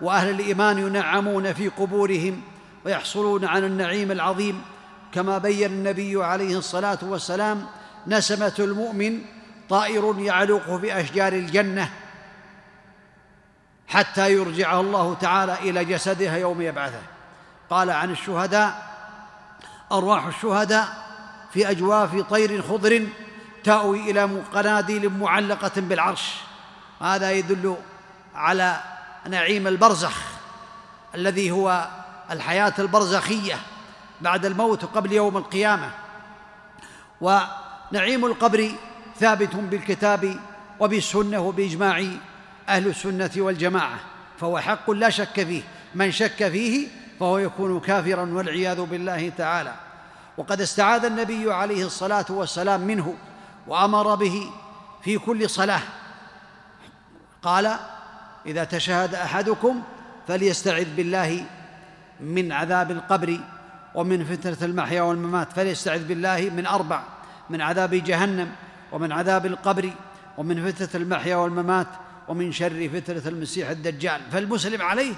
وأهل 0.00 0.30
الإيمان 0.30 0.78
ينعمون 0.78 1.52
في 1.52 1.68
قبورهم 1.68 2.42
ويحصلون 2.84 3.44
على 3.44 3.66
النعيم 3.66 4.12
العظيم 4.12 4.62
كما 5.12 5.38
بين 5.38 5.72
النبي 5.72 6.24
عليه 6.24 6.58
الصلاة 6.58 6.98
والسلام 7.02 7.66
نسمة 8.06 8.54
المؤمن 8.58 9.20
طائر 9.68 10.18
يعلق 10.18 10.76
في 10.76 11.00
أشجار 11.00 11.32
الجنة 11.32 11.90
حتى 13.88 14.32
يرجعه 14.32 14.80
الله 14.80 15.14
تعالى 15.14 15.54
إلى 15.54 15.84
جسدها 15.84 16.36
يوم 16.36 16.62
يبعثه. 16.62 17.02
قال 17.70 17.90
عن 17.90 18.10
الشهداء 18.10 18.90
أرواح 19.92 20.26
الشهداء 20.26 20.88
في 21.52 21.70
أجواف 21.70 22.20
طير 22.20 22.62
خضر 22.62 23.06
تأوي 23.64 24.10
إلى 24.10 24.22
قناديل 24.54 25.08
معلقة 25.08 25.72
بالعرش. 25.76 26.49
هذا 27.00 27.32
يدل 27.32 27.76
على 28.34 28.80
نعيم 29.28 29.66
البرزخ 29.66 30.22
الذي 31.14 31.50
هو 31.50 31.88
الحياة 32.30 32.72
البرزخية 32.78 33.58
بعد 34.20 34.46
الموت 34.46 34.84
قبل 34.84 35.12
يوم 35.12 35.36
القيامة. 35.36 35.90
ونعيم 37.20 38.24
القبر 38.24 38.70
ثابت 39.18 39.56
بالكتاب 39.56 40.36
وبالسنة 40.80 41.40
وبإجماع 41.40 42.04
أهل 42.68 42.86
السنة 42.86 43.30
والجماعة 43.36 43.98
فهو 44.40 44.58
حق 44.58 44.90
لا 44.90 45.10
شك 45.10 45.44
فيه. 45.44 45.62
من 45.94 46.12
شك 46.12 46.48
فيه 46.48 46.88
فهو 47.20 47.38
يكون 47.38 47.80
كافرا 47.80 48.30
والعياذ 48.32 48.80
بالله 48.80 49.32
تعالى. 49.38 49.74
وقد 50.36 50.60
استعاذ 50.60 51.04
النبي 51.04 51.52
عليه 51.52 51.86
الصلاة 51.86 52.26
والسلام 52.28 52.80
منه 52.80 53.14
وأمر 53.66 54.14
به 54.14 54.50
في 55.04 55.18
كل 55.18 55.50
صلاة. 55.50 55.82
قال 57.42 57.76
إذا 58.46 58.64
تشهد 58.64 59.14
أحدكم 59.14 59.82
فليستعذ 60.28 60.94
بالله 60.96 61.44
من 62.20 62.52
عذاب 62.52 62.90
القبر 62.90 63.40
ومن 63.94 64.24
فتنة 64.24 64.56
المحيا 64.62 65.02
والممات 65.02 65.52
فليستعذ 65.52 66.04
بالله 66.04 66.50
من 66.56 66.66
أربع 66.66 67.02
من 67.50 67.60
عذاب 67.60 67.94
جهنم 67.94 68.52
ومن 68.92 69.12
عذاب 69.12 69.46
القبر 69.46 69.90
ومن 70.38 70.72
فتنة 70.72 71.02
المحيا 71.02 71.36
والممات 71.36 71.86
ومن 72.28 72.52
شر 72.52 72.88
فتنة 72.88 73.22
المسيح 73.26 73.70
الدجال. 73.70 74.20
فالمسلم 74.32 74.82
عليه 74.82 75.14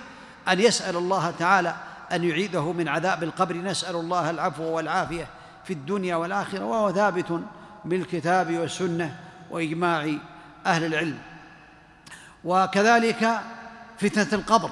أن 0.49 0.61
يسأل 0.61 0.97
الله 0.97 1.31
تعالى 1.31 1.75
أن 2.13 2.25
يعيده 2.25 2.73
من 2.73 2.89
عذاب 2.89 3.23
القبر. 3.23 3.57
نسأل 3.57 3.97
الله 3.97 4.31
العفو 4.31 4.65
والعافية 4.65 5.27
في 5.65 5.73
الدنيا 5.73 6.17
والآخرة 6.17 6.65
وهو 6.65 6.93
ثابت 6.93 7.41
بالكتاب 7.85 8.59
والسنة 8.59 9.17
وإجماع 9.51 10.09
أهل 10.67 10.85
العلم. 10.85 11.19
وكذلك 12.45 13.41
فتنة 13.99 14.29
القبر 14.33 14.71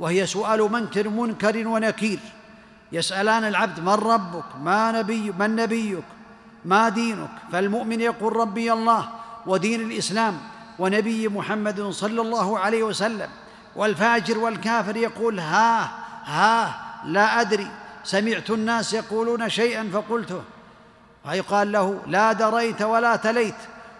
وهي 0.00 0.26
سؤال 0.26 0.72
منكر 0.72 1.08
منكر 1.08 1.68
ونكير. 1.68 2.18
يسألان 2.92 3.44
العبد 3.44 3.80
من 3.80 3.88
ربك 3.88 4.44
ما 4.60 4.92
نبي 4.92 5.32
من 5.38 5.56
نبيك 5.56 6.04
ما 6.64 6.88
دينك؟ 6.88 7.28
فالمؤمن 7.52 8.00
يقول 8.00 8.36
ربي 8.36 8.72
الله 8.72 9.08
ودين 9.46 9.80
الإسلام 9.80 10.38
ونبي 10.78 11.28
محمد 11.28 11.90
صلى 11.90 12.20
الله 12.20 12.58
عليه 12.58 12.82
وسلم. 12.82 13.28
والفاجر 13.76 14.38
والكافر 14.38 14.96
يقول 14.96 15.40
ها 15.40 15.90
ها 16.24 16.80
لا 17.04 17.40
أدري. 17.40 17.68
سمعت 18.04 18.50
الناس 18.50 18.92
يقولون 18.94 19.48
شيئا 19.48 19.90
فقلته. 19.92 20.42
فيقال 21.24 21.72
له 21.72 22.00
لا 22.06 22.32
دريت 22.32 22.82
ولا 22.82 23.16
تليت 23.16 23.54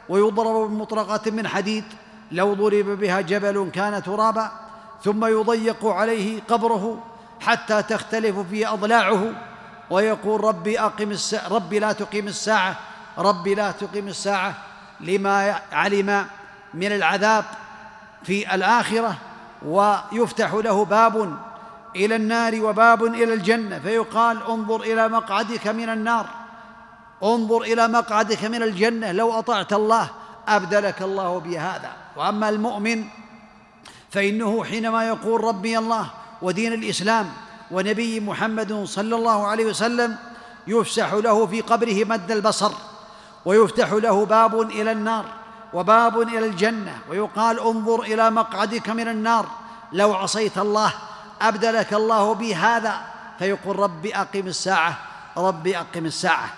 ويضرب 0.09 0.71
بمطرقة 0.71 1.31
من 1.31 1.49
حديد. 1.49 1.85
لو 2.33 2.55
ضرب 2.55 2.87
بها 2.87 3.21
جبل 3.21 3.71
كان 3.75 4.03
ترابا 4.03 4.53
ثم 5.05 5.25
يضيق 5.25 5.87
عليه 5.87 6.41
قبره 6.49 7.05
حتى 7.41 7.83
تختلف 7.83 8.39
فيه 8.39 8.73
أضلاعه 8.73 9.33
ويقول 9.91 10.45
ربي 10.45 10.81
أقم 10.81 11.11
الساعة 11.11 11.49
ربي 11.49 11.79
لا 11.79 11.93
تقيم 11.93 12.27
الساعة 12.27 12.77
ربي 13.19 13.55
لا 13.55 13.71
تقيم 13.71 14.09
الساعة 14.09 14.55
لما 15.01 15.61
علم 15.73 16.27
من 16.75 16.93
العذاب 16.93 17.45
في 18.23 18.55
الآخرة 18.55 19.17
ويفتح 19.67 20.55
له 20.55 20.85
باب 20.85 21.39
إلى 21.97 22.17
النار 22.17 22.65
وباب 22.65 23.05
إلى 23.05 23.35
الجنة 23.35 23.79
فيقال 23.79 24.43
انظر 24.49 24.81
إلى 24.81 25.09
مقعدك 25.09 25.67
من 25.67 25.89
النار 25.89 26.27
انظر 27.23 27.63
إلى 27.63 27.89
مقعدك 27.89 28.45
من 28.45 28.63
الجنة 28.63 29.13
لو 29.13 29.39
أطعت 29.39 29.73
الله 29.73 30.11
أبدلك 30.57 31.03
الله 31.03 31.41
بهذا 31.41 31.93
وأما 32.17 32.49
المؤمن 32.49 33.05
فإنه 34.11 34.65
حينما 34.65 35.09
يقول 35.09 35.45
ربي 35.45 35.79
الله 35.79 36.11
ودين 36.43 36.73
الإسلام 36.73 37.33
ونبي 37.71 38.21
محمد 38.21 38.85
صلى 38.85 39.17
الله 39.17 39.47
عليه 39.47 39.67
وسلم 39.67 40.17
يفسح 40.67 41.13
له 41.13 41.47
في 41.47 41.61
قبره 41.61 42.05
مد 42.05 42.31
البصر 42.31 42.73
ويفتح 43.45 43.93
له 43.93 44.27
باب 44.27 44.61
إلى 44.61 44.93
النار 44.93 45.25
وباب 45.73 46.21
إلى 46.21 46.47
الجنة 46.47 46.99
ويقال 47.11 47.61
انظر 47.61 48.03
إلى 48.03 48.31
مقعدك 48.31 48.89
من 48.89 49.09
النار. 49.09 49.47
لو 49.93 50.15
عصيت 50.15 50.59
الله 50.59 50.93
أبدلك 51.41 51.93
الله 51.95 52.35
بهذا 52.35 53.01
فيقول 53.39 53.79
رب 53.79 54.07
أقم 54.07 54.47
الساعة 54.47 54.99
رب 55.37 55.67
أقم 55.67 56.07
الساعة 56.07 56.49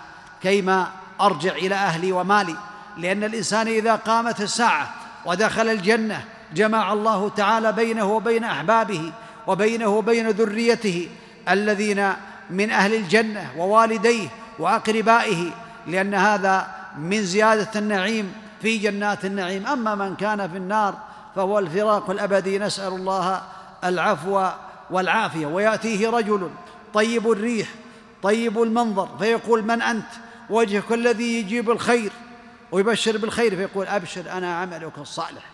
كيما 0.43 0.91
أرجع 1.21 1.53
إلى 1.53 1.75
أهلي 1.75 2.13
ومالي. 2.13 2.57
لأن 2.99 3.25
الإنسان 3.25 3.67
إذا 3.67 3.95
قامت 3.95 4.41
الساعة 4.41 4.95
ودخل 5.25 5.69
الجنة 5.69 6.25
جمع 6.55 6.93
الله 6.93 7.29
تعالى 7.29 7.73
بينه 7.73 8.05
وبين 8.05 8.45
أحبابه 8.45 9.13
وبينه 9.47 9.87
وبين 9.87 10.29
ذريته 10.29 11.09
الذين 11.49 12.13
من 12.51 12.71
أهل 12.71 12.95
الجنة 12.95 13.51
ووالديه 13.57 14.29
وأقربائه 14.59 15.51
لأن 15.87 16.15
هذا 16.15 16.67
من 16.99 17.23
زيادة 17.23 17.81
النعيم 17.81 18.33
في 18.63 18.79
جنات 18.79 19.25
النعيم. 19.25 19.67
أما 19.67 19.95
من 19.95 20.17
كان 20.17 20.51
في 20.51 20.57
النار 20.57 20.99
فهو 21.37 21.59
الفراق 21.59 22.11
الأبدي 22.11 22.59
نسأل 22.59 22.93
الله 22.93 23.43
العفو 23.85 24.49
والعافية. 24.91 25.47
ويأتيه 25.47 26.11
رجل 26.11 26.51
طيب 26.95 27.31
الريح 27.33 27.69
طيب 28.23 28.63
المنظر 28.63 29.09
فيقول 29.19 29.63
من 29.63 29.83
أنت؟ 29.83 30.07
وجهك 30.51 30.93
الذي 30.93 31.39
يجيب 31.39 31.71
الخير. 31.71 32.13
ويبشر 32.73 33.17
بالخير 33.17 33.57
فيقول 33.57 33.87
أبشر 33.87 34.33
أنا 34.33 34.57
عملك 34.57 34.99
الصالح. 34.99 35.45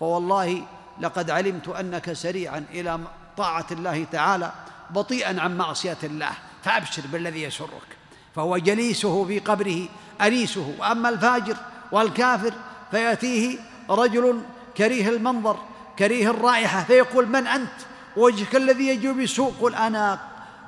فوالله 0.00 0.62
لقد 1.00 1.30
علمت 1.30 1.68
أنك 1.68 2.12
سريعا 2.12 2.64
إلى 2.70 3.00
طاعة 3.36 3.66
الله 3.70 4.06
تعالى 4.12 4.52
بطيئا 4.90 5.40
عن 5.40 5.56
معصية 5.56 5.98
الله. 6.04 6.30
فأبشر 6.64 7.02
بالذي 7.12 7.42
يسرك. 7.42 7.96
فهو 8.36 8.58
جليسه 8.58 9.24
في 9.24 9.38
قبره 9.38 9.88
أنيسه 10.20 10.74
وأما 10.78 11.08
الفاجر 11.08 11.56
والكافر 11.92 12.52
فيأتيه 12.90 13.58
رجل 13.90 14.40
كريه 14.76 15.08
المنظر 15.08 15.58
كريه 15.98 16.30
الرائحة 16.30 16.84
فيقول 16.84 17.28
من 17.28 17.46
أنت؟ 17.46 17.70
وجهك 18.16 18.56
الذي 18.56 18.88
يجوب 18.88 19.16
بالسوء 19.16 19.54
قل 19.60 19.74
أنا 19.74 20.20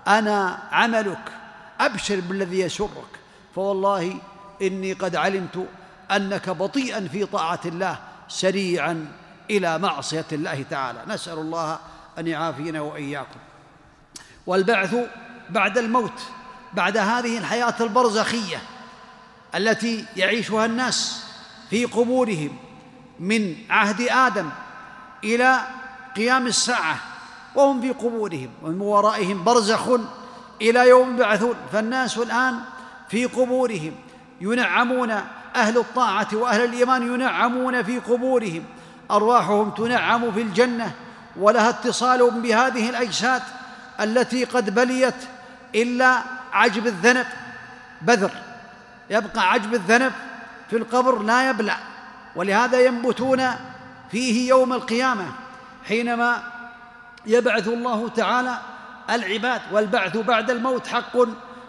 أنا 0.08 0.58
عملك. 0.72 1.32
أبشر 1.80 2.20
بالذي 2.20 2.60
يسرك. 2.60 3.18
فوالله 3.54 4.14
إني 4.62 4.92
قد 4.92 5.16
علمت 5.16 5.66
أنك 6.10 6.50
بطيئا 6.50 7.08
في 7.12 7.26
طاعة 7.26 7.60
الله 7.64 7.98
سريعا 8.28 9.12
إلى 9.50 9.78
معصية 9.78 10.26
الله 10.32 10.64
تعالى. 10.70 11.02
نسأل 11.08 11.38
الله 11.38 11.78
أن 12.18 12.26
يعافينا 12.26 12.80
وإياكم. 12.80 13.40
والبعث 14.46 14.96
بعد 15.50 15.78
الموت 15.78 16.20
بعد 16.72 16.96
هذه 16.96 17.38
الحياة 17.38 17.74
البرزخية 17.80 18.62
التي 19.54 20.04
يعيشها 20.16 20.64
الناس 20.66 21.24
في 21.70 21.84
قبورهم 21.84 22.56
من 23.20 23.56
عهد 23.70 24.00
آدم 24.00 24.50
إلى 25.24 25.60
قيام 26.16 26.46
الساعة 26.46 26.96
وهم 27.54 27.80
في 27.80 27.90
قبورهم 27.90 28.50
ومن 28.62 28.80
ورائهم 28.80 29.44
برزخ 29.44 29.88
إلى 30.62 30.88
يوم 30.88 31.14
يبعثون. 31.14 31.54
فالناس 31.72 32.18
الآن 32.18 32.60
في 33.08 33.24
قبورهم 33.24 33.94
ينعمون 34.40 35.14
أهل 35.60 35.78
الطاعة 35.78 36.28
وأهل 36.32 36.64
الإيمان 36.64 37.14
ينعمون 37.14 37.82
في 37.82 37.98
قبورهم 37.98 38.64
أرواحهم 39.10 39.70
تنعم 39.70 40.32
في 40.32 40.42
الجنة 40.42 40.92
ولها 41.36 41.68
اتصال 41.68 42.30
بهذه 42.30 42.90
الأجساد 42.90 43.42
التي 44.00 44.44
قد 44.44 44.74
بليت 44.74 45.14
إلا 45.74 46.18
عجب 46.52 46.86
الذنب 46.86 47.26
بذر. 48.02 48.30
يبقى 49.10 49.50
عجب 49.52 49.74
الذنب 49.74 50.12
في 50.70 50.76
القبر 50.76 51.22
لا 51.22 51.50
يبلع 51.50 51.76
ولهذا 52.36 52.80
ينبتون 52.80 53.50
فيه 54.10 54.48
يوم 54.48 54.72
القيامة 54.72 55.26
حينما 55.88 56.42
يبعث 57.26 57.68
الله 57.68 58.08
تعالى 58.08 58.58
العباد 59.10 59.60
والبعث 59.72 60.16
بعد 60.16 60.50
الموت 60.50 60.86
حق 60.86 61.16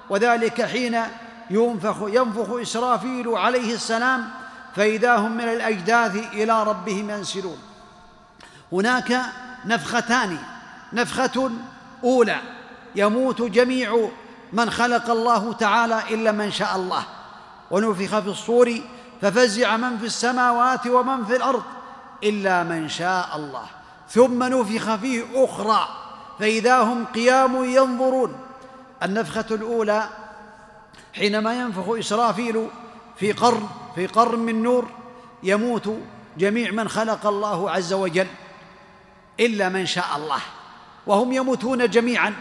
وذلك 0.09 0.61
حين 0.61 1.01
ينفخ 1.49 1.95
ينفخ 2.01 2.51
إسرافيل 2.51 3.27
عليه 3.27 3.73
السلام 3.73 4.29
فإذا 4.75 5.15
هم 5.15 5.31
من 5.31 5.43
الأجداث 5.43 6.15
إلى 6.33 6.63
ربهم 6.63 7.09
ينسلون. 7.09 7.57
هناك 8.71 9.21
نفختان 9.65 10.37
نفخة 10.93 11.51
أولى 12.03 12.37
يموت 12.95 13.41
جميع 13.41 14.09
من 14.53 14.69
خلق 14.69 15.09
الله 15.09 15.53
تعالى 15.53 16.01
إلا 16.11 16.31
من 16.31 16.51
شاء 16.51 16.75
الله. 16.75 17.03
ونفخ 17.71 18.19
في 18.19 18.29
الصور 18.29 18.81
ففزع 19.21 19.77
من 19.77 19.97
في 19.97 20.05
السماوات 20.05 20.87
ومن 20.87 21.25
في 21.25 21.35
الأرض 21.35 21.63
إلا 22.23 22.63
من 22.63 22.89
شاء 22.89 23.29
الله. 23.35 23.65
ثم 24.09 24.43
نفخ 24.43 24.95
فيه 24.95 25.23
أخرى 25.45 25.87
فإذا 26.39 26.81
هم 26.81 27.05
قيام 27.05 27.63
ينظرون. 27.63 28.35
النفخة 29.03 29.45
الأولى 29.51 30.09
حينما 31.13 31.53
ينفخ 31.53 31.89
إسرافيل 31.89 32.67
في 33.15 33.31
قرن 33.31 33.67
في 33.95 34.07
قرن 34.07 34.39
من 34.39 34.63
نور 34.63 34.87
يموت 35.43 35.89
جميع 36.37 36.71
من 36.71 36.89
خلق 36.89 37.27
الله 37.27 37.71
عز 37.71 37.93
وجل 37.93 38.27
إلا 39.39 39.69
من 39.69 39.85
شاء 39.85 40.15
الله 40.15 40.41
وهم 41.07 41.33
يموتون 41.33 41.89
جميعا. 41.89 42.35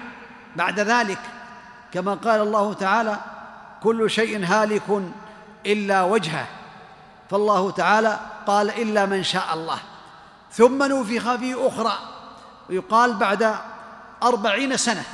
بعد 0.56 0.80
ذلك 0.80 1.18
كما 1.92 2.14
قال 2.14 2.40
الله 2.40 2.72
تعالى 2.72 3.18
كل 3.82 4.10
شيء 4.10 4.44
هالك 4.44 5.02
إلا 5.66 6.02
وجهه 6.02 6.46
فالله 7.30 7.70
تعالى 7.70 8.18
قال 8.46 8.70
إلا 8.70 9.06
من 9.06 9.22
شاء 9.22 9.54
الله 9.54 9.78
ثم 10.52 10.82
نفخ 10.82 11.36
في 11.36 11.54
أخرى 11.66 11.98
ويقال 12.70 13.14
بعد 13.14 13.54
أربعين 14.22 14.76
سنة. 14.76 15.04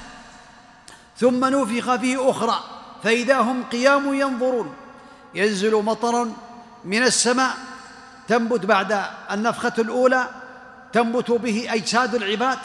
ثم 1.16 1.44
نفخ 1.44 1.96
في 1.96 2.30
أخرى 2.30 2.73
فإذا 3.04 3.40
هم 3.40 3.62
قيام 3.62 4.14
ينظرون 4.14 4.74
ينزل 5.34 5.74
مطر 5.74 6.28
من 6.84 7.02
السماء 7.02 7.54
تنبت 8.28 8.66
بعد 8.66 9.02
النفخة 9.30 9.72
الأولى 9.78 10.28
تنبت 10.92 11.30
به 11.30 11.66
أجساد 11.68 12.14
العباد 12.14 12.58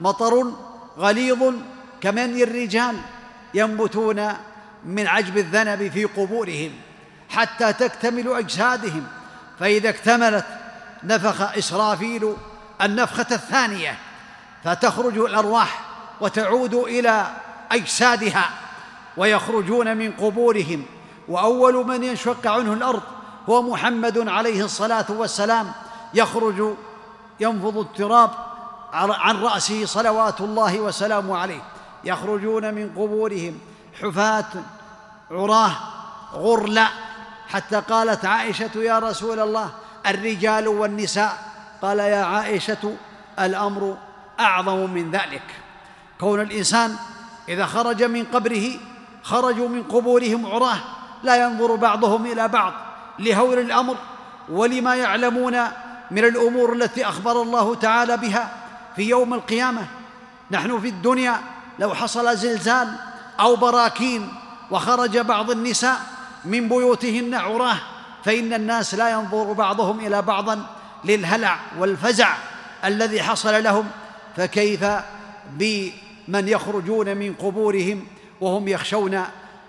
مطر 0.00 0.52
غليظ 0.98 1.54
كمن 2.00 2.42
الرجال 2.42 2.96
ينبتون 3.54 4.32
من 4.84 5.06
عجب 5.06 5.38
الذنب 5.38 5.90
في 5.90 6.04
قبورهم 6.04 6.72
حتى 7.28 7.72
تكتمل 7.72 8.32
أجسادهم. 8.32 9.06
فإذا 9.60 9.88
اكتملت 9.88 10.46
نفخ 11.04 11.56
إسرافيل 11.58 12.36
النفخة 12.82 13.26
الثانية 13.30 13.98
فتخرج 14.64 15.18
الأرواح 15.18 15.80
وتعود 16.20 16.74
إلى 16.74 17.26
أجسادها. 17.72 18.65
ويخرجون 19.16 19.96
من 19.96 20.12
قبورهم. 20.12 20.84
وأول 21.28 21.86
من 21.86 22.02
ينشق 22.02 22.46
عنه 22.46 22.72
الأرض 22.72 23.02
هو 23.48 23.62
محمد 23.62 24.28
عليه 24.28 24.64
الصلاة 24.64 25.06
والسلام. 25.08 25.72
يخرج 26.14 26.74
ينفض 27.40 27.78
التراب 27.78 28.30
عن 28.92 29.42
رأسه 29.42 29.86
صلوات 29.86 30.40
الله 30.40 30.80
وسلامه 30.80 31.38
عليه. 31.38 31.62
يخرجون 32.04 32.74
من 32.74 32.90
قبورهم 32.96 33.58
حفاة 34.02 34.44
عراة 35.30 35.72
غرلا 36.34 36.86
حتى 37.48 37.80
قالت 37.80 38.24
عائشة 38.24 38.70
يا 38.76 38.98
رسول 38.98 39.40
الله 39.40 39.70
الرجال 40.06 40.68
والنساء. 40.68 41.38
قال 41.82 41.98
يا 41.98 42.24
عائشة 42.24 42.94
الأمر 43.38 43.96
أعظم 44.40 44.90
من 44.90 45.10
ذلك. 45.10 45.42
كون 46.20 46.40
الإنسان 46.40 46.96
إذا 47.48 47.66
خرج 47.66 48.02
من 48.02 48.24
قبره 48.24 48.68
خرجوا 49.26 49.68
من 49.68 49.82
قبورهم 49.82 50.46
عراة 50.46 50.78
لا 51.22 51.36
ينظر 51.36 51.74
بعضهم 51.74 52.26
إلى 52.26 52.48
بعض 52.48 52.72
لهول 53.18 53.58
الأمر 53.58 53.96
ولما 54.48 54.96
يعلمون 54.96 55.58
من 56.10 56.24
الأمور 56.24 56.72
التي 56.72 57.08
أخبر 57.08 57.42
الله 57.42 57.74
تعالى 57.74 58.16
بها 58.16 58.50
في 58.96 59.02
يوم 59.02 59.34
القيامة. 59.34 59.86
نحن 60.50 60.80
في 60.80 60.88
الدنيا 60.88 61.40
لو 61.78 61.94
حصل 61.94 62.36
زلزال 62.36 62.88
أو 63.40 63.56
براكين 63.56 64.28
وخرج 64.70 65.18
بعض 65.18 65.50
النساء 65.50 66.00
من 66.44 66.68
بيوتهن 66.68 67.34
عراة 67.34 67.76
فإن 68.24 68.52
الناس 68.52 68.94
لا 68.94 69.10
ينظر 69.10 69.52
بعضهم 69.52 70.00
إلى 70.00 70.22
بعض 70.22 70.58
للهلع 71.04 71.58
والفزع 71.78 72.34
الذي 72.84 73.22
حصل 73.22 73.62
لهم 73.62 73.86
فكيف 74.36 74.84
بمن 75.50 76.48
يخرجون 76.48 77.16
من 77.16 77.34
قبورهم 77.34 78.06
وهم 78.40 78.68
يخشون 78.68 79.14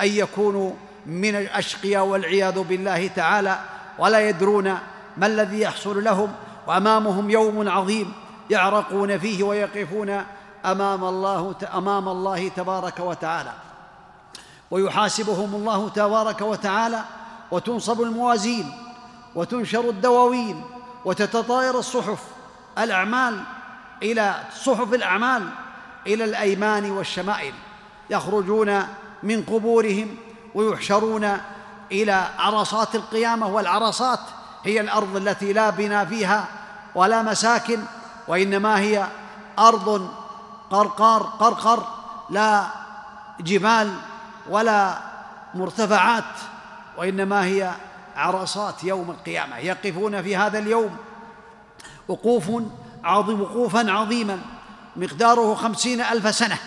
أن 0.02 0.08
يكونوا 0.08 0.72
من 1.06 1.36
الأشقياء 1.36 2.06
والعياذ 2.06 2.60
بالله 2.60 3.08
تعالى 3.08 3.60
ولا 4.00 4.30
يدرون 4.30 4.78
ما 5.18 5.28
الذي 5.28 5.62
يحصل 5.62 6.04
لهم 6.04 6.34
وأمامهم 6.68 7.30
يوم 7.30 7.70
عظيم 7.70 8.14
يعرقون 8.50 9.20
فيه 9.20 9.44
ويقفون 9.44 10.24
أمام 10.66 11.04
الله 11.04 11.56
أمام 11.74 12.10
الله 12.10 12.48
تبارك 12.48 13.00
وتعالى. 13.00 13.54
ويحاسبهم 14.72 15.56
الله 15.56 15.90
تبارك 15.90 16.42
وتعالى 16.42 17.04
وتنصب 17.52 18.02
الموازين 18.02 18.72
وتنشر 19.36 19.90
الدواوين 19.90 20.62
وتتطاير 21.06 21.80
الصحف 21.80 22.24
الأعمال 22.78 23.40
إلى 24.04 24.36
صحف 24.64 24.94
الأعمال 24.94 25.50
إلى 26.08 26.24
الأيمان 26.24 26.92
والشمائل. 26.92 27.54
يخرجون 28.10 28.84
من 29.24 29.44
قبورهم 29.44 30.16
ويحشرون 30.56 31.38
إلى 31.92 32.28
عرصات 32.40 32.96
القيامة 32.96 33.48
والعرصات 33.48 34.20
هي 34.64 34.82
الأرض 34.82 35.16
التي 35.16 35.54
لا 35.54 35.70
بنا 35.70 36.06
فيها 36.06 36.46
ولا 36.96 37.22
مساكن 37.22 37.80
وإنما 38.28 38.80
هي 38.80 39.08
أرض 39.60 40.10
قرقار 40.72 41.24
قرقر 41.24 41.84
لا 42.30 42.68
جبال 43.40 43.94
ولا 44.50 44.98
مرتفعات 45.54 46.24
وإنما 46.98 47.46
هي 47.46 47.72
عرصات 48.16 48.84
يوم 48.84 49.12
القيامة. 49.12 49.58
يقفون 49.58 50.22
في 50.22 50.38
هذا 50.38 50.60
اليوم 50.60 50.98
وقوف 52.08 52.52
عظيم 53.04 53.42
وقوفا 53.42 53.92
عظيما 53.92 54.40
مقداره 54.96 55.56
خمسين 55.56 56.02
ألف 56.02 56.36
سنة. 56.36 56.58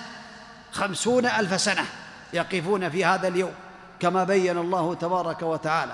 خمسون 0.73 1.27
ألف 1.27 1.61
سنة 1.61 1.85
يقفون 2.33 2.91
في 2.91 3.05
هذا 3.05 3.29
اليوم 3.29 3.53
كما 4.01 4.25
بين 4.25 4.59
الله 4.59 4.95
تبارك 4.95 5.43
وتعالى. 5.43 5.93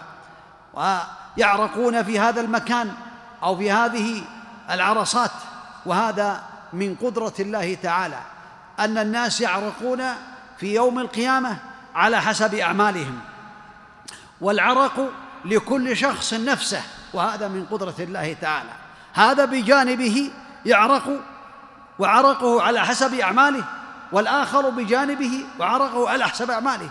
ويعرقون 0.74 2.02
في 2.02 2.20
هذا 2.20 2.40
المكان 2.40 2.92
أو 3.42 3.56
في 3.56 3.72
هذه 3.72 4.22
العرصات. 4.70 5.30
وهذا 5.86 6.42
من 6.72 6.94
قدرة 6.94 7.34
الله 7.40 7.74
تعالى 7.82 8.18
أن 8.80 8.98
الناس 8.98 9.40
يعرقون 9.40 10.02
في 10.58 10.74
يوم 10.74 10.98
القيامة 10.98 11.56
على 11.94 12.20
حسب 12.20 12.54
أعمالهم. 12.54 13.20
والعرق 14.40 15.10
لكل 15.44 15.96
شخص 15.96 16.34
نفسه 16.34 16.82
وهذا 17.12 17.48
من 17.48 17.66
قدرة 17.70 17.94
الله 17.98 18.36
تعالى. 18.40 18.70
هذا 19.14 19.44
بجانبه 19.44 20.30
يعرق 20.66 21.20
وعرقه 21.98 22.62
على 22.62 22.80
حسب 22.86 23.14
أعماله 23.14 23.64
والآخر 24.12 24.70
بجانبه 24.70 25.44
وعرقه 25.60 26.10
على 26.10 26.28
حسب 26.28 26.50
أعماله. 26.50 26.90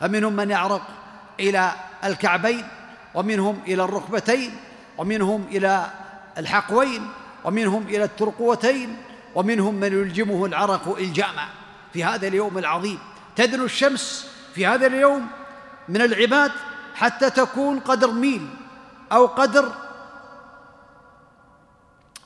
فمنهم 0.00 0.32
من 0.32 0.50
يعرق 0.50 0.82
إلى 1.40 1.72
الكعبين 2.04 2.66
ومنهم 3.14 3.60
إلى 3.66 3.84
الركبتين 3.84 4.56
ومنهم 4.98 5.46
إلى 5.50 5.86
الحقوين 6.38 7.08
ومنهم 7.44 7.82
إلى 7.82 8.04
الترقوتين 8.04 8.96
ومنهم 9.34 9.74
من 9.74 9.92
يلجمه 9.92 10.46
العرق 10.46 10.96
إلجاما. 10.98 11.46
في 11.92 12.04
هذا 12.04 12.28
اليوم 12.28 12.58
العظيم 12.58 12.98
تدنو 13.36 13.64
الشمس 13.64 14.30
في 14.54 14.66
هذا 14.66 14.86
اليوم 14.86 15.26
من 15.88 16.00
العباد 16.00 16.52
حتى 16.94 17.30
تكون 17.30 17.80
قدر 17.80 18.10
ميل 18.10 18.48
أو 19.12 19.26
قدر 19.26 19.72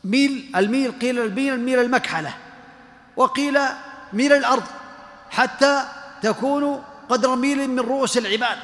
ميل 0.05 0.53
الميل 0.57 0.93
قيل 0.93 1.19
الميل 1.19 1.55
الميل 1.55 1.79
المكحلة. 1.79 2.35
وقيل 3.17 3.59
ميل 4.13 4.33
الأرض 4.33 4.63
حتى 5.31 5.83
تكون 6.23 6.83
قدر 7.09 7.37
ميل 7.37 7.71
من 7.71 7.81
رؤوس 7.81 8.19
العباد 8.19 8.59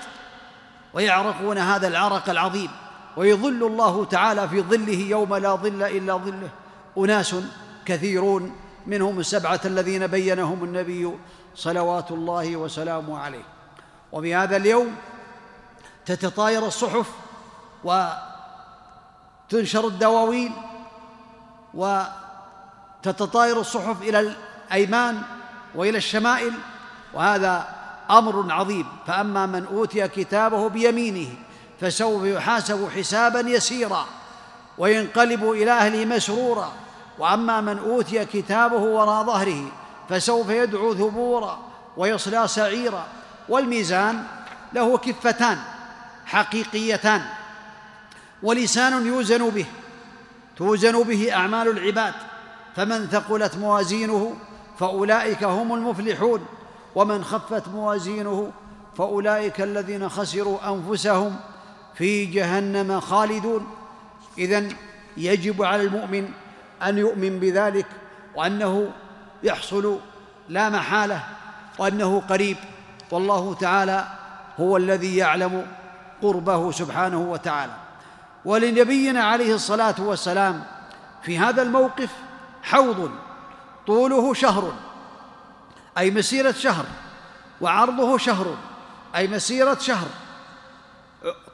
ويعرقون 0.94 1.58
هذا 1.58 1.88
العرق 1.88 2.30
العظيم 2.30 2.70
ويظل 3.16 3.66
الله 3.66 4.04
تعالى 4.04 4.48
في 4.48 4.62
ظله 4.62 4.98
يوم 4.98 5.34
لا 5.34 5.54
ظل 5.54 5.82
إلا 5.82 6.14
ظله. 6.14 6.50
أناس 6.98 7.34
كثيرون 7.86 8.56
منهم 8.86 9.20
السبعة 9.20 9.60
الذين 9.64 10.06
بينهم 10.06 10.64
النبي 10.64 11.10
صلوات 11.54 12.10
الله 12.10 12.56
وسلامه 12.56 13.18
عليه. 13.18 13.44
وبهذا 14.12 14.56
اليوم 14.56 14.96
تتطاير 16.06 16.66
الصحف 16.66 17.10
وتنشر 17.84 19.86
الدواوين 19.86 20.52
وتتطاير 21.74 23.60
الصحف 23.60 24.02
إلى 24.02 24.34
الأيمان 24.74 25.22
وإلى 25.74 25.98
الشمائل 25.98 26.52
وهذا 27.14 27.68
أمر 28.10 28.52
عظيم. 28.52 28.86
فأما 29.06 29.46
من 29.46 29.66
أوتي 29.66 30.08
كتابه 30.08 30.68
بيمينه 30.68 31.28
فسوف 31.80 32.24
يحاسب 32.24 32.88
حسابا 32.96 33.40
يسيرا 33.40 34.06
وينقلب 34.78 35.50
إلى 35.50 35.70
أهله 35.70 36.04
مسرورا. 36.04 36.72
وأما 37.18 37.60
من 37.60 37.78
أوتي 37.78 38.24
كتابه 38.24 38.76
وراء 38.76 39.24
ظهره 39.24 39.64
فسوف 40.08 40.48
يدعو 40.48 40.94
ثبورا 40.94 41.58
ويصلى 41.96 42.48
سعيرا. 42.48 43.06
والميزان 43.48 44.22
له 44.72 44.98
كفتان 44.98 45.58
حقيقيتان 46.26 47.22
ولسان 48.42 49.06
يوزن 49.06 49.50
به 49.50 49.66
توزن 50.56 51.02
به 51.02 51.32
أعمال 51.32 51.68
العباد. 51.68 52.14
فمن 52.76 53.06
ثقلت 53.06 53.56
موازينه 53.56 54.36
فأولئك 54.78 55.44
هم 55.44 55.74
المفلحون. 55.74 56.46
ومن 56.94 57.24
خفت 57.24 57.68
موازينه 57.68 58.50
فأولئك 58.96 59.60
الذين 59.60 60.08
خسروا 60.08 60.58
أنفسهم 60.68 61.36
في 61.94 62.24
جهنم 62.24 63.00
خالدون. 63.00 63.66
إذن 64.38 64.72
يجب 65.16 65.62
على 65.62 65.82
المؤمن 65.82 66.28
أن 66.82 66.98
يؤمن 66.98 67.40
بذلك 67.40 67.86
وأنه 68.34 68.90
يحصل 69.42 69.98
لا 70.48 70.70
محالة 70.70 71.22
وأنه 71.78 72.20
قريب. 72.20 72.56
والله 73.10 73.54
تعالى 73.54 74.04
هو 74.60 74.76
الذي 74.76 75.16
يعلم 75.16 75.66
قربه 76.22 76.70
سبحانه 76.70 77.20
وتعالى. 77.20 77.72
ولنبينا 78.44 79.24
عليه 79.24 79.54
الصلاة 79.54 79.94
والسلام 79.98 80.64
في 81.22 81.38
هذا 81.38 81.62
الموقف 81.62 82.10
حوض. 82.62 83.10
طوله 83.86 84.34
شهر 84.34 84.74
أي 85.98 86.10
مسيرة 86.10 86.52
شهر 86.52 86.86
وعرضه 87.60 88.18
شهر 88.18 88.56
أي 89.16 89.28
مسيرة 89.28 89.78
شهر 89.78 90.06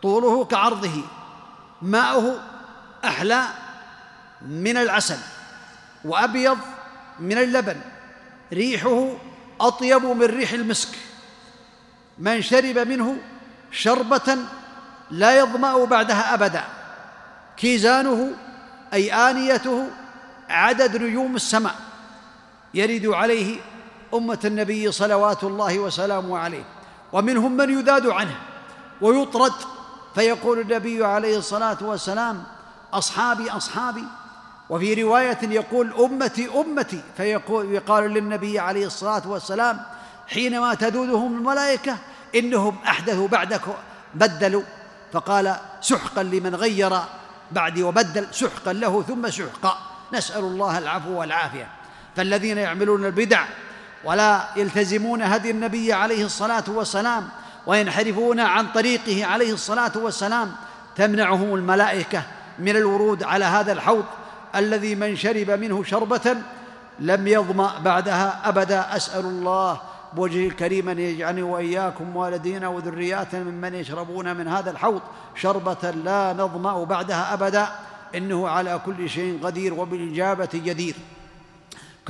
طوله 0.02 0.44
كعرضه 0.44 1.02
ماؤه 1.82 2.40
أحلى 3.04 3.44
من 4.42 4.76
العسل 4.76 5.18
وأبيض 6.04 6.58
من 7.20 7.38
اللبن 7.38 7.80
ريحه 8.52 9.12
أطيب 9.60 10.04
من 10.04 10.22
ريح 10.22 10.52
المسك 10.52 10.98
من 12.18 12.42
شرب 12.42 12.78
منه 12.78 13.16
شربة 13.70 14.36
لا 15.10 15.38
يظمأ 15.38 15.84
بعدها 15.84 16.34
أبدا 16.34 16.64
كيزانه 17.56 18.32
أي 18.92 19.12
آنيته 19.12 19.88
عدد 20.48 21.02
نجوم 21.02 21.36
السماء. 21.36 21.89
يرد 22.74 23.06
عليه 23.06 23.60
أمة 24.14 24.38
النبي 24.44 24.92
صلوات 24.92 25.44
الله 25.44 25.78
وسلامه 25.78 26.38
عليه 26.38 26.64
ومنهم 27.12 27.56
من 27.56 27.78
يذاد 27.78 28.06
عنه 28.06 28.36
ويطرد 29.00 29.52
فيقول 30.14 30.60
النبي 30.60 31.04
عليه 31.04 31.38
الصلاة 31.38 31.78
والسلام 31.80 32.44
أصحابي 32.92 33.50
أصحابي. 33.50 34.04
وفي 34.70 35.02
رواية 35.02 35.38
يقول 35.42 35.92
أمتي 35.92 36.48
أمتي. 36.54 37.00
فيقول 37.16 37.72
يقال 37.72 38.04
للنبي 38.04 38.58
عليه 38.58 38.86
الصلاة 38.86 39.22
والسلام 39.28 39.80
حينما 40.28 40.74
تذودهم 40.74 41.36
الملائكة 41.38 41.96
إنهم 42.34 42.78
أحدثوا 42.86 43.28
بعدك 43.28 43.62
بدلوا. 44.14 44.62
فقال 45.12 45.56
سحقا 45.80 46.22
لمن 46.22 46.54
غير 46.54 46.98
بعدي 47.52 47.82
وبدل 47.82 48.26
سحقا 48.30 48.72
له 48.72 49.02
ثم 49.02 49.30
سحقا. 49.30 49.78
نسأل 50.12 50.44
الله 50.44 50.78
العفو 50.78 51.20
والعافية. 51.20 51.79
فالذين 52.16 52.58
يعملون 52.58 53.04
البدع 53.04 53.44
ولا 54.04 54.44
يلتزمون 54.56 55.22
هدي 55.22 55.50
النبي 55.50 55.92
عليه 55.92 56.24
الصلاة 56.24 56.64
والسلام 56.68 57.28
وينحرفون 57.66 58.40
عن 58.40 58.66
طريقه 58.66 59.26
عليه 59.26 59.52
الصلاة 59.52 59.92
والسلام 59.96 60.52
تمنعهم 60.96 61.54
الملائكة 61.54 62.22
من 62.58 62.76
الورود 62.76 63.22
على 63.22 63.44
هذا 63.44 63.72
الحوض 63.72 64.04
الذي 64.54 64.94
من 64.94 65.16
شرب 65.16 65.50
منه 65.50 65.84
شربة 65.84 66.36
لم 67.00 67.28
يظمأ 67.28 67.78
بعدها 67.78 68.48
أبدا. 68.48 68.96
أسأل 68.96 69.24
الله 69.24 69.80
بوجهه 70.12 70.48
الكريم 70.48 70.88
أن 70.88 70.98
يجعلني 70.98 71.42
وإياكم 71.42 72.16
والدينا 72.16 72.68
وذرياتنا 72.68 73.44
ممن 73.44 73.74
يشربون 73.74 74.36
من 74.36 74.48
هذا 74.48 74.70
الحوض 74.70 75.00
شربة 75.34 75.90
لا 75.90 76.32
نظمأ 76.32 76.84
بعدها 76.84 77.34
أبدا. 77.34 77.68
إنه 78.14 78.48
على 78.48 78.80
كل 78.86 79.08
شيء 79.08 79.40
قدير 79.42 79.74
وبالإجابة 79.74 80.48
جدير. 80.54 80.94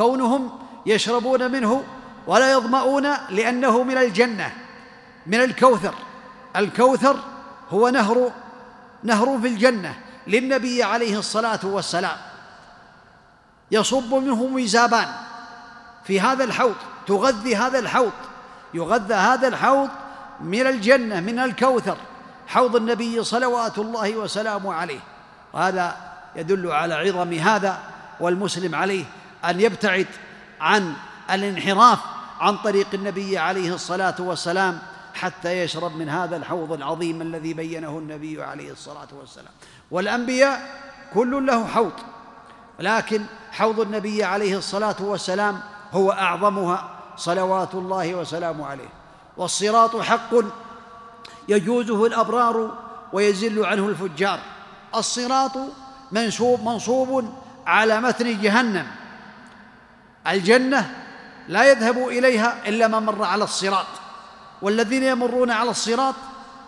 كونهم 0.00 0.50
يشربون 0.86 1.50
منه 1.50 1.84
ولا 2.26 2.52
يظمؤون 2.52 3.06
لأنه 3.30 3.82
من 3.82 3.98
الجنة 3.98 4.52
من 5.26 5.40
الكوثر. 5.40 5.94
الكوثر 6.56 7.16
هو 7.70 7.88
نهر 7.88 8.32
نهر 9.02 9.38
في 9.40 9.48
الجنة 9.48 9.94
للنبي 10.26 10.82
عليه 10.82 11.18
الصلاة 11.18 11.60
والسلام. 11.62 12.16
يصب 13.70 14.14
منه 14.14 14.46
ميزابان 14.46 15.08
في 16.04 16.20
هذا 16.20 16.44
الحوض 16.44 16.74
تغذي 17.06 17.56
هذا 17.56 17.78
الحوض 17.78 18.12
يغذى 18.74 19.14
هذا 19.14 19.48
الحوض 19.48 19.88
من 20.40 20.66
الجنة 20.66 21.20
من 21.20 21.38
الكوثر 21.38 21.96
حوض 22.46 22.76
النبي 22.76 23.24
صلوات 23.24 23.78
الله 23.78 24.16
وسلامه 24.16 24.74
عليه. 24.74 25.00
وهذا 25.52 25.96
يدل 26.36 26.72
على 26.72 26.94
عظم 26.94 27.32
هذا 27.32 27.78
والمسلم 28.20 28.74
عليه. 28.74 29.04
أن 29.44 29.60
يبتعد 29.60 30.06
عن 30.60 30.94
الانحراف 31.30 31.98
عن 32.40 32.56
طريق 32.56 32.86
النبي 32.94 33.38
عليه 33.38 33.74
الصلاة 33.74 34.14
والسلام 34.18 34.78
حتى 35.14 35.62
يشرب 35.62 35.96
من 35.96 36.08
هذا 36.08 36.36
الحوض 36.36 36.72
العظيم 36.72 37.22
الذي 37.22 37.54
بينه 37.54 37.98
النبي 37.98 38.42
عليه 38.42 38.72
الصلاة 38.72 39.08
والسلام. 39.20 39.52
والأنبياء 39.90 40.80
كل 41.14 41.46
له 41.46 41.66
حوض 41.66 41.92
لكن 42.78 43.22
حوض 43.52 43.80
النبي 43.80 44.24
عليه 44.24 44.58
الصلاة 44.58 44.96
والسلام 45.00 45.60
هو 45.92 46.12
أعظمها 46.12 46.90
صلوات 47.16 47.74
الله 47.74 48.14
وسلامه 48.14 48.66
عليه. 48.66 48.88
والصراط 49.36 49.96
حق 49.96 50.34
يجوزه 51.48 52.06
الأبرار 52.06 52.78
ويزل 53.12 53.64
عنه 53.64 53.88
الفجار. 53.88 54.40
الصراط 54.94 55.52
منصوب 56.12 56.64
منصوب 56.64 57.34
على 57.66 58.00
متن 58.00 58.40
جهنم. 58.40 58.86
الجنة 60.26 60.94
لا 61.48 61.70
يذهب 61.70 62.08
إليها 62.08 62.56
إلا 62.66 62.88
من 62.88 62.98
مر 62.98 63.24
على 63.24 63.44
الصراط 63.44 63.86
والذين 64.62 65.02
يمرون 65.02 65.50
على 65.50 65.70
الصراط 65.70 66.14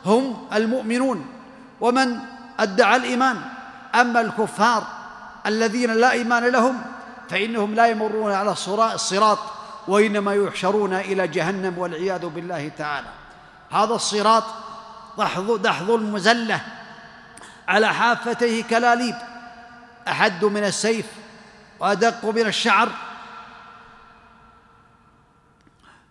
هم 0.06 0.48
المؤمنون. 0.52 1.26
ومن 1.80 2.18
أدعى 2.60 2.96
الإيمان 2.96 3.40
أما 3.94 4.20
الكفار 4.20 4.86
الذين 5.46 5.94
لا 5.94 6.12
إيمان 6.12 6.44
لهم 6.44 6.82
فإنهم 7.30 7.74
لا 7.74 7.86
يمرون 7.86 8.32
على 8.32 8.52
الصراط 8.94 9.38
وإنما 9.88 10.34
يحشرون 10.34 10.94
إلى 10.94 11.28
جهنم 11.28 11.78
والعياذ 11.78 12.26
بالله 12.26 12.70
تعالى. 12.78 13.08
هذا 13.70 13.94
الصراط 13.94 14.44
دحض 15.18 15.62
دحض 15.62 15.90
المزلة 15.90 16.60
على 17.68 17.94
حافتيه 17.94 18.64
كلاليب 18.64 19.14
أحد 20.08 20.44
من 20.44 20.64
السيف 20.64 21.06
وأدق 21.80 22.24
من 22.24 22.46
الشعر. 22.46 22.88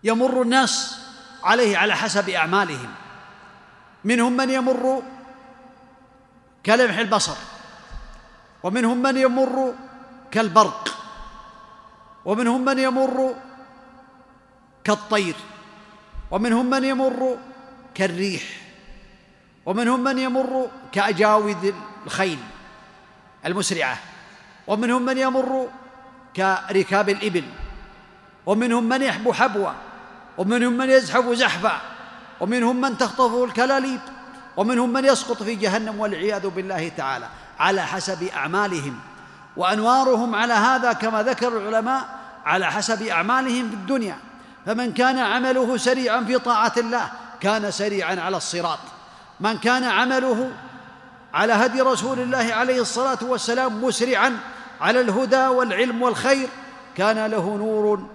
يمر 0.04 0.42
الناس 0.42 0.98
عليه 1.44 1.78
على 1.78 1.96
حسب 1.96 2.28
أعمالهم. 2.28 2.94
منهم 4.04 4.36
من 4.36 4.50
يمر 4.50 5.02
كلمح 6.66 6.98
البصر 6.98 7.36
ومنهم 8.62 9.02
من 9.02 9.16
يمر 9.16 9.74
كالبرق 10.30 10.88
ومنهم 12.24 12.64
من 12.64 12.78
يمر 12.78 13.34
كالطير 14.84 15.34
ومنهم 16.30 16.70
من 16.70 16.84
يمر 16.84 17.38
كالريح 17.94 18.42
ومنهم 19.66 20.04
من 20.04 20.18
يمر 20.18 20.70
كأجاود 20.92 21.74
الخيل 22.06 22.38
المسرعة 23.46 23.98
ومنهم 24.66 25.02
من 25.02 25.18
يمر 25.18 25.68
كركاب 26.36 27.08
الإبل 27.08 27.44
ومنهم 28.46 28.88
من 28.88 29.02
يحبو 29.02 29.32
حبوا 29.32 29.70
ومنهم 30.38 30.72
من 30.72 30.90
يزحف 30.90 31.32
زحفا 31.32 31.80
ومنهم 32.40 32.80
من 32.80 32.98
تخطفه 32.98 33.44
الكلاليب 33.44 34.00
ومنهم 34.56 34.92
من 34.92 35.04
يسقط 35.04 35.42
في 35.42 35.54
جهنم 35.54 36.00
والعياذ 36.00 36.48
بالله 36.48 36.88
تعالى 36.96 37.26
على 37.58 37.82
حسب 37.82 38.22
أعمالهم. 38.22 38.98
وأنوارهم 39.56 40.34
على 40.34 40.52
هذا 40.52 40.92
كما 40.92 41.22
ذكر 41.22 41.58
العلماء 41.58 42.04
على 42.44 42.66
حسب 42.66 43.02
أعمالهم 43.02 43.68
في 43.68 43.74
الدنيا. 43.74 44.16
فمن 44.66 44.92
كان 44.92 45.18
عمله 45.18 45.76
سريعا 45.76 46.20
في 46.20 46.38
طاعة 46.38 46.72
الله 46.76 47.10
كان 47.40 47.70
سريعا 47.70 48.20
على 48.20 48.36
الصراط. 48.36 48.78
من 49.40 49.58
كان 49.58 49.84
عمله 49.84 50.50
على 51.34 51.52
هدي 51.52 51.80
رسول 51.80 52.18
الله 52.20 52.54
عليه 52.54 52.80
الصلاة 52.80 53.18
والسلام 53.22 53.84
مسرعا 53.84 54.38
على 54.80 55.00
الهدى 55.00 55.46
والعلم 55.46 56.02
والخير 56.02 56.48
كان 56.96 57.26
له 57.26 57.56
نور 57.56 58.06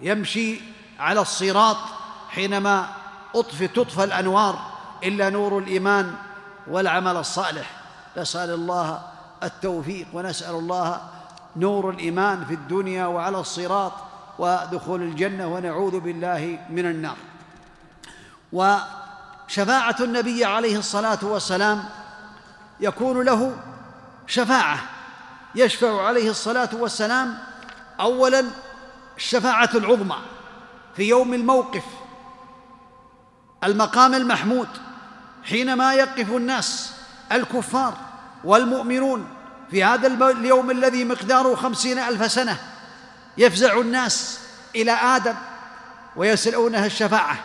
يمشي 0.00 0.60
على 0.98 1.20
الصراط 1.20 1.76
حينما 2.28 2.88
أطفي 3.34 3.68
تطفى 3.68 4.04
الأنوار 4.04 4.58
إلا 5.04 5.30
نور 5.30 5.58
الإيمان 5.58 6.14
والعمل 6.66 7.16
الصالح. 7.16 7.70
نسأل 8.16 8.50
الله 8.50 9.02
التوفيق 9.42 10.06
ونسأل 10.12 10.54
الله 10.54 11.00
نور 11.56 11.90
الإيمان 11.90 12.44
في 12.44 12.54
الدنيا 12.54 13.06
وعلى 13.06 13.40
الصراط 13.40 13.92
ودخول 14.38 15.02
الجنة 15.02 15.46
ونعوذ 15.46 16.00
بالله 16.00 16.58
من 16.70 16.86
النار. 16.86 17.16
وشفاعة 18.52 19.96
النبي 20.00 20.44
عليه 20.44 20.78
الصلاة 20.78 21.18
والسلام 21.22 21.84
يكون 22.80 23.24
له 23.24 23.56
شفاعة. 24.26 24.78
يشفع 25.54 26.06
عليه 26.06 26.30
الصلاة 26.30 26.68
والسلام 26.72 27.38
أولا 28.00 28.44
الشفاعة 29.16 29.70
العظمى. 29.74 30.16
في 30.98 31.08
يوم 31.08 31.34
الموقف. 31.34 31.84
المقام 33.64 34.14
المحمود 34.14 34.68
حينما 35.44 35.94
يقف 35.94 36.30
الناس 36.30 36.92
الكفار 37.32 37.94
والمؤمنون 38.44 39.28
في 39.70 39.84
هذا 39.84 40.06
اليوم 40.30 40.70
الذي 40.70 41.04
مقداره 41.04 41.54
خمسين 41.54 41.98
ألف 41.98 42.32
سنة 42.32 42.58
يفزع 43.38 43.80
الناس 43.80 44.40
إلى 44.76 44.92
آدم 44.92 45.34
ويسألونه 46.16 46.86
الشفاعة. 46.86 47.38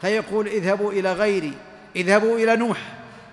فيقول 0.00 0.46
اذهبوا 0.46 0.92
إلى 0.92 1.12
غيري 1.12 1.54
اذهبوا 1.96 2.38
إلى 2.38 2.56
نوح 2.56 2.78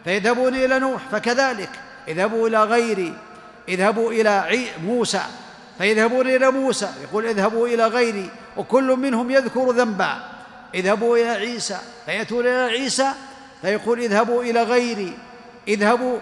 فيذهبون 0.04 0.56
إلى 0.56 0.80
نوح 0.80 1.02
فكذلك 1.12 1.70
اذهبوا 2.08 2.48
إلى 2.48 2.64
غيري 2.64 3.14
اذهبوا 3.70 4.12
إلى 4.12 4.66
موسى 4.84 5.22
فيذهبون 5.78 6.28
إلى 6.28 6.52
موسى 6.52 6.90
يقول 7.04 7.26
اذهبوا 7.26 7.68
إلى 7.68 7.88
غيري 7.88 8.30
وكل 8.60 8.84
منهم 8.84 9.32
يذكر 9.32 9.72
ذنبا. 9.72 10.16
اذهبوا 10.76 11.18
إلى 11.18 11.30
عيسى. 11.30 11.78
فيأتون 12.06 12.48
إلى 12.48 12.72
عيسى 12.72 13.12
فيقول 13.62 14.00
اذهبوا 14.00 14.44
إلى 14.44 14.64
غيري. 14.64 15.18
اذهبوا 15.68 16.20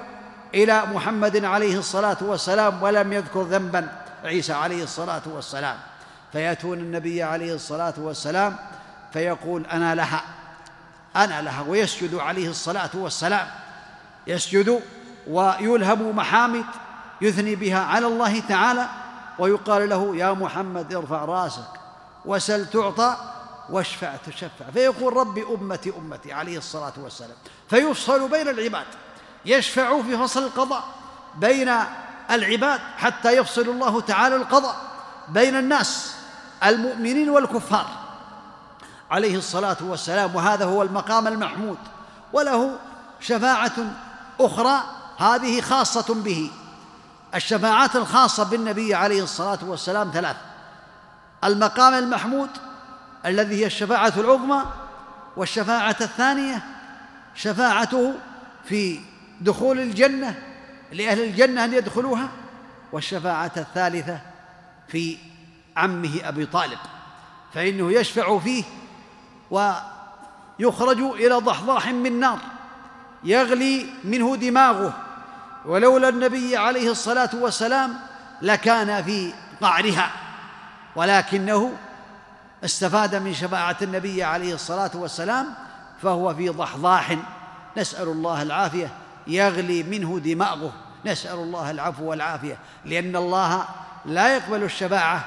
إلى 0.54 0.86
محمد 0.86 1.46
عليه 1.46 1.78
الصلاة 1.80 2.18
والسلام 2.22 2.84
ولم 2.84 3.14
يذكر 3.14 3.42
ذنبا. 3.42 3.88
عيسى 4.24 4.54
عليه 4.54 4.84
الصلاة 4.84 5.22
والسلام. 5.26 5.78
فيأتون 6.32 6.78
النبي 6.78 7.24
عليه 7.24 7.54
الصلاة 7.54 7.94
والسلام 7.98 8.56
فيقول 9.14 9.66
أنا 9.66 9.96
لها. 9.96 10.22
أنا 11.16 11.42
لها. 11.42 11.66
ويسجد 11.68 12.16
عليه 12.16 12.50
الصلاة 12.50 12.90
والسلام. 12.94 13.48
يسجد 14.28 14.82
ويلهم 15.28 16.16
محامد. 16.16 16.66
يثني 17.22 17.56
بها 17.56 17.80
على 17.80 18.08
الله 18.08 18.40
تعالى. 18.40 18.86
ويقال 19.40 19.90
له 19.90 20.16
يا 20.16 20.34
محمد 20.34 20.94
ارفع 20.94 21.26
رأسك. 21.26 21.87
وسل 22.28 22.70
تعطى 22.70 23.16
واشفع 23.70 24.16
تشفع. 24.16 24.66
فيقول 24.74 25.18
ربي 25.18 25.44
أمتي 25.44 25.94
أمتي 25.98 26.34
عليه 26.34 26.58
الصلاة 26.58 26.94
والسلام. 26.98 27.38
فيفصل 27.70 28.30
بين 28.30 28.48
العباد 28.48 28.86
يشفع 29.46 30.02
في 30.02 30.18
فصل 30.18 30.44
القضاء 30.44 30.84
بين 31.36 31.74
العباد 32.32 32.80
حتى 32.98 33.38
يفصل 33.38 33.62
الله 33.62 34.02
تعالى 34.02 34.36
القضاء 34.36 34.76
بين 35.30 35.56
الناس 35.56 36.16
المؤمنين 36.66 37.30
والكفار. 37.30 37.88
عليه 39.12 39.38
الصلاة 39.38 39.78
والسلام. 39.82 40.36
وهذا 40.36 40.66
هو 40.66 40.82
المقام 40.84 41.28
المحمود. 41.28 41.78
وله 42.34 42.80
شفاعة 43.20 43.74
أخرى 44.40 44.84
هذه 45.18 45.62
خاصة 45.62 46.14
به 46.14 46.52
الشفاعات 47.36 47.96
الخاصة 47.96 48.44
بالنبي 48.44 48.96
عليه 48.96 49.24
الصلاة 49.24 49.60
والسلام 49.64 50.12
ثلاث. 50.14 50.36
المقام 51.44 51.94
المحمود 51.94 52.50
الذي 53.26 53.62
هي 53.62 53.66
الشفاعة 53.66 54.14
العظمى 54.18 54.66
والشفاعة 55.38 55.96
الثانية 56.02 56.64
شفاعته 57.36 58.14
في 58.66 59.00
دخول 59.42 59.80
الجنة 59.80 60.36
لأهل 60.92 61.24
الجنة 61.24 61.66
أن 61.66 61.74
يدخلوها 61.74 62.30
والشفاعة 62.92 63.52
الثالثة 63.58 64.20
في 64.88 65.18
عمه 65.78 66.20
أبي 66.24 66.46
طالب 66.46 66.80
فإنه 67.54 67.92
يشفع 67.92 68.40
فيه 68.40 68.64
ويخرج 69.52 71.00
إلى 71.00 71.36
ضحضاح 71.36 71.88
من 71.88 72.20
نار 72.20 72.40
يغلي 73.24 73.86
منه 74.04 74.36
دماغه. 74.36 74.94
ولولا 75.66 76.10
النبي 76.10 76.58
عليه 76.58 76.92
الصلاة 76.92 77.30
والسلام 77.34 77.94
لكان 78.42 79.04
في 79.04 79.34
قعرها. 79.62 80.12
ولكنه 80.98 81.74
استفاد 82.66 83.16
من 83.16 83.34
شفاعة 83.34 83.78
النبي 83.82 84.24
عليه 84.24 84.54
الصلاة 84.54 84.92
والسلام 84.96 85.54
فهو 86.02 86.36
في 86.36 86.50
ضحضاح. 86.50 87.18
نسأل 87.78 88.08
الله 88.08 88.42
العافية 88.42 88.90
يغلي 89.28 89.84
منه 89.84 90.20
دماغه. 90.20 90.74
نسأل 91.06 91.36
الله 91.36 91.72
العفو 91.72 92.04
والعافية 92.04 92.58
لأن 92.86 93.16
الله 93.16 93.66
لا 94.06 94.36
يقبل 94.36 94.64
الشفاعة 94.64 95.26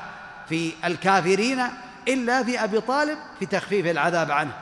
في 0.49 0.73
الكافرين 0.85 1.63
إلا 2.09 2.45
في 2.45 2.65
أبي 2.65 2.81
طالب 2.81 3.19
في 3.39 3.47
تخفيف 3.47 3.87
العذاب 3.87 4.31
عنه. 4.31 4.53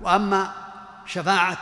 وأما 0.00 0.52
شفاعة 1.06 1.58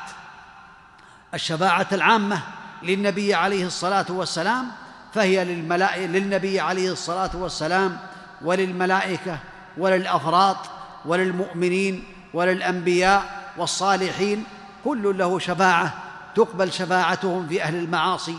الشفاعة 1.35 1.87
العامة 1.92 2.40
للنبي 2.83 3.35
عليه 3.35 3.66
الصلاة 3.66 4.07
والسلام 4.09 4.66
فهي 5.14 5.44
للملائكة 5.44 6.07
للنبي 6.07 6.61
عليه 6.61 6.92
الصلاة 6.92 7.31
والسلام 7.35 7.98
وللملائكة 8.44 9.38
وللأفراط 9.76 10.57
وللمؤمنين 11.05 12.05
وللأنبياء 12.35 13.42
والصالحين 13.57 14.44
كل 14.85 15.18
له 15.18 15.38
شفاعة 15.38 15.94
تقبل 16.35 16.72
شفاعتهم 16.72 17.48
في 17.48 17.62
أهل 17.62 17.74
المعاصي. 17.74 18.38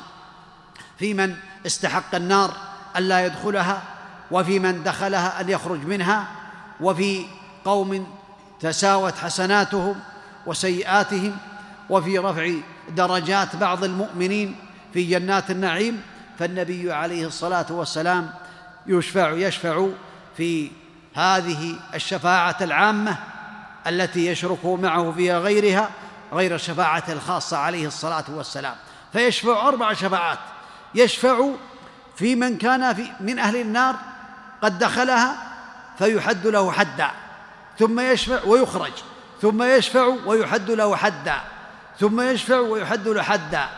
في 1.00 1.14
من 1.14 1.36
استحق 1.66 2.16
النار 2.16 2.54
ألا 2.98 3.26
يدخلها 3.26 3.82
وفي 4.32 4.60
من 4.60 4.84
دخلها 4.84 5.42
أن 5.42 5.50
يخرج 5.50 5.86
منها 5.86 6.28
وفي 6.82 7.26
قوم 7.66 8.08
تساوت 8.60 9.18
حسناتهم 9.18 9.96
وسيئاتهم 10.46 11.38
وفي 11.90 12.18
رفع 12.18 12.52
درجات 12.90 13.56
بعض 13.56 13.84
المؤمنين 13.84 14.56
في 14.94 15.04
جنات 15.04 15.52
النعيم. 15.52 16.02
فالنبي 16.40 16.94
عليه 16.94 17.28
الصلاة 17.28 17.66
والسلام 17.70 18.30
يشفع 18.88 19.32
يشفع 19.32 19.88
في 20.38 20.72
هذه 21.16 21.76
الشفاعة 21.94 22.58
العامة 22.62 23.18
التي 23.88 24.28
يشرك 24.28 24.66
معه 24.66 25.12
فيها 25.12 25.40
غيرها 25.40 25.90
غير 26.34 26.56
الشفاعة 26.56 27.04
الخاصة 27.10 27.58
عليه 27.58 27.88
الصلاة 27.88 28.24
والسلام. 28.30 28.76
فيشفع 29.14 29.68
أربع 29.68 29.94
شفاعات. 29.94 30.40
يشفع 30.96 31.50
في 32.16 32.36
من 32.36 32.58
كان 32.58 32.94
في 32.94 33.08
من 33.20 33.40
أهل 33.40 33.56
النار 33.56 33.96
قد 34.62 34.80
دخلها 34.80 35.36
فيحد 35.98 36.48
له 36.48 36.72
حدا. 36.72 37.12
ثم 37.80 38.00
يشفع 38.00 38.40
ويخرج. 38.46 38.94
ثم 39.42 39.64
يشفع 39.64 40.06
ويحد 40.26 40.72
له 40.72 40.96
حدا. 40.96 41.42
ثم 42.00 42.22
يشفع 42.22 42.60
ويحد 42.60 43.08
له 43.08 43.22
حدا. 43.22 43.70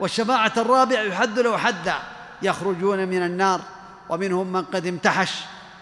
والشفاعة 0.00 0.52
الرابعة 0.56 1.02
يحد 1.02 1.38
له 1.38 1.56
حدا. 1.58 1.94
يخرجون 2.42 3.08
من 3.08 3.22
النار 3.22 3.60
ومنهم 4.08 4.52
من 4.52 4.62
قد 4.62 4.86
امتحش 4.86 5.32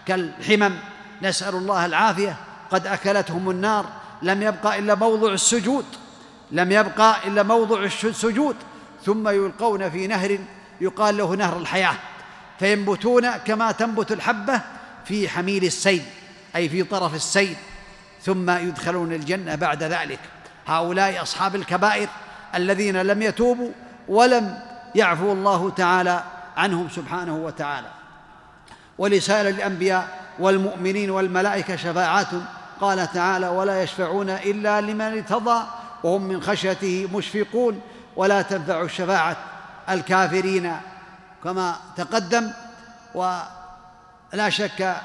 كالحمم. 0.05 0.73
نسأل 1.21 1.55
الله 1.55 1.85
العافية. 1.85 2.35
قد 2.71 2.87
أكلتهم 2.87 3.49
النار. 3.49 3.85
لم 4.21 4.41
يبقى 4.41 4.79
إلا 4.79 4.95
موضع 4.95 5.33
السجود. 5.33 5.85
لم 6.51 6.71
يبقى 6.71 7.27
إلا 7.27 7.43
موضع 7.43 7.83
السجود. 7.83 8.55
ثم 9.05 9.29
يلقون 9.29 9.89
في 9.89 10.07
نهر 10.07 10.37
يقال 10.81 11.17
له 11.17 11.35
نهر 11.35 11.57
الحياة. 11.57 11.95
فينبتون 12.59 13.31
كما 13.31 13.71
تنبت 13.71 14.11
الحبة 14.11 14.61
في 15.05 15.29
حميل 15.29 15.63
السيل 15.63 16.03
أي 16.55 16.69
في 16.69 16.83
طرف 16.83 17.15
السيل. 17.15 17.55
ثم 18.23 18.49
يدخلون 18.49 19.13
الجنة 19.13 19.55
بعد 19.55 19.83
ذلك. 19.83 20.19
هؤلاء 20.67 21.21
أصحاب 21.21 21.55
الكبائر 21.55 22.09
الذين 22.55 23.01
لم 23.01 23.21
يتوبوا 23.21 23.71
ولم 24.07 24.59
يعفو 24.95 25.31
الله 25.31 25.69
تعالى 25.69 26.23
عنهم 26.57 26.89
سبحانه 26.89 27.35
وتعالى. 27.35 28.00
ولسائر 29.01 29.49
الأنبياء 29.49 30.19
والمؤمنين 30.39 31.09
والملائكة 31.09 31.75
شفاعات. 31.75 32.27
قال 32.81 33.11
تعالى 33.11 33.47
ولا 33.47 33.83
يشفعون 33.83 34.29
إلا 34.29 34.81
لمن 34.81 35.01
ارتضى 35.01 35.63
وهم 36.03 36.21
من 36.21 36.43
خشيته 36.43 37.09
مشفقون. 37.13 37.81
ولا 38.15 38.41
تنفع 38.41 38.81
الشفاعة 38.81 39.37
الكافرين. 39.89 40.77
كما 41.43 41.75
تقدم 41.97 42.51
ولا 43.15 44.49
شك 44.49 44.95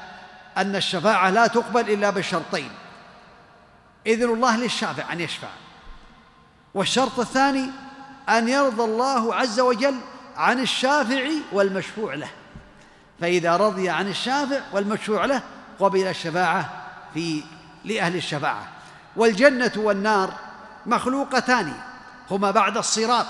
أن 0.57 0.75
الشفاعة 0.75 1.29
لا 1.29 1.47
تقبل 1.47 1.89
إلا 1.89 2.09
بالشرطين 2.09 2.69
إذن 4.07 4.33
الله 4.33 4.57
للشافع 4.57 5.13
أن 5.13 5.21
يشفع. 5.21 5.49
والشرط 6.73 7.19
الثاني 7.19 7.69
أن 8.29 8.49
يرضى 8.49 8.83
الله 8.83 9.35
عز 9.35 9.59
وجل 9.59 9.95
عن 10.37 10.59
الشافع 10.59 11.29
والمشفوع 11.51 12.13
له. 12.13 12.29
فإذا 13.21 13.57
رضي 13.57 13.89
عن 13.89 14.07
الشافع 14.07 14.59
والمشفوع 14.73 15.25
له 15.25 15.41
قبل 15.79 16.07
الشفاعة 16.07 16.69
في 17.13 17.43
لأهل 17.85 18.15
الشفاعة. 18.15 18.67
والجنة 19.15 19.71
والنار 19.75 20.33
مخلوقتان 20.85 21.73
هما 22.31 22.51
بعد 22.51 22.77
الصراط 22.77 23.25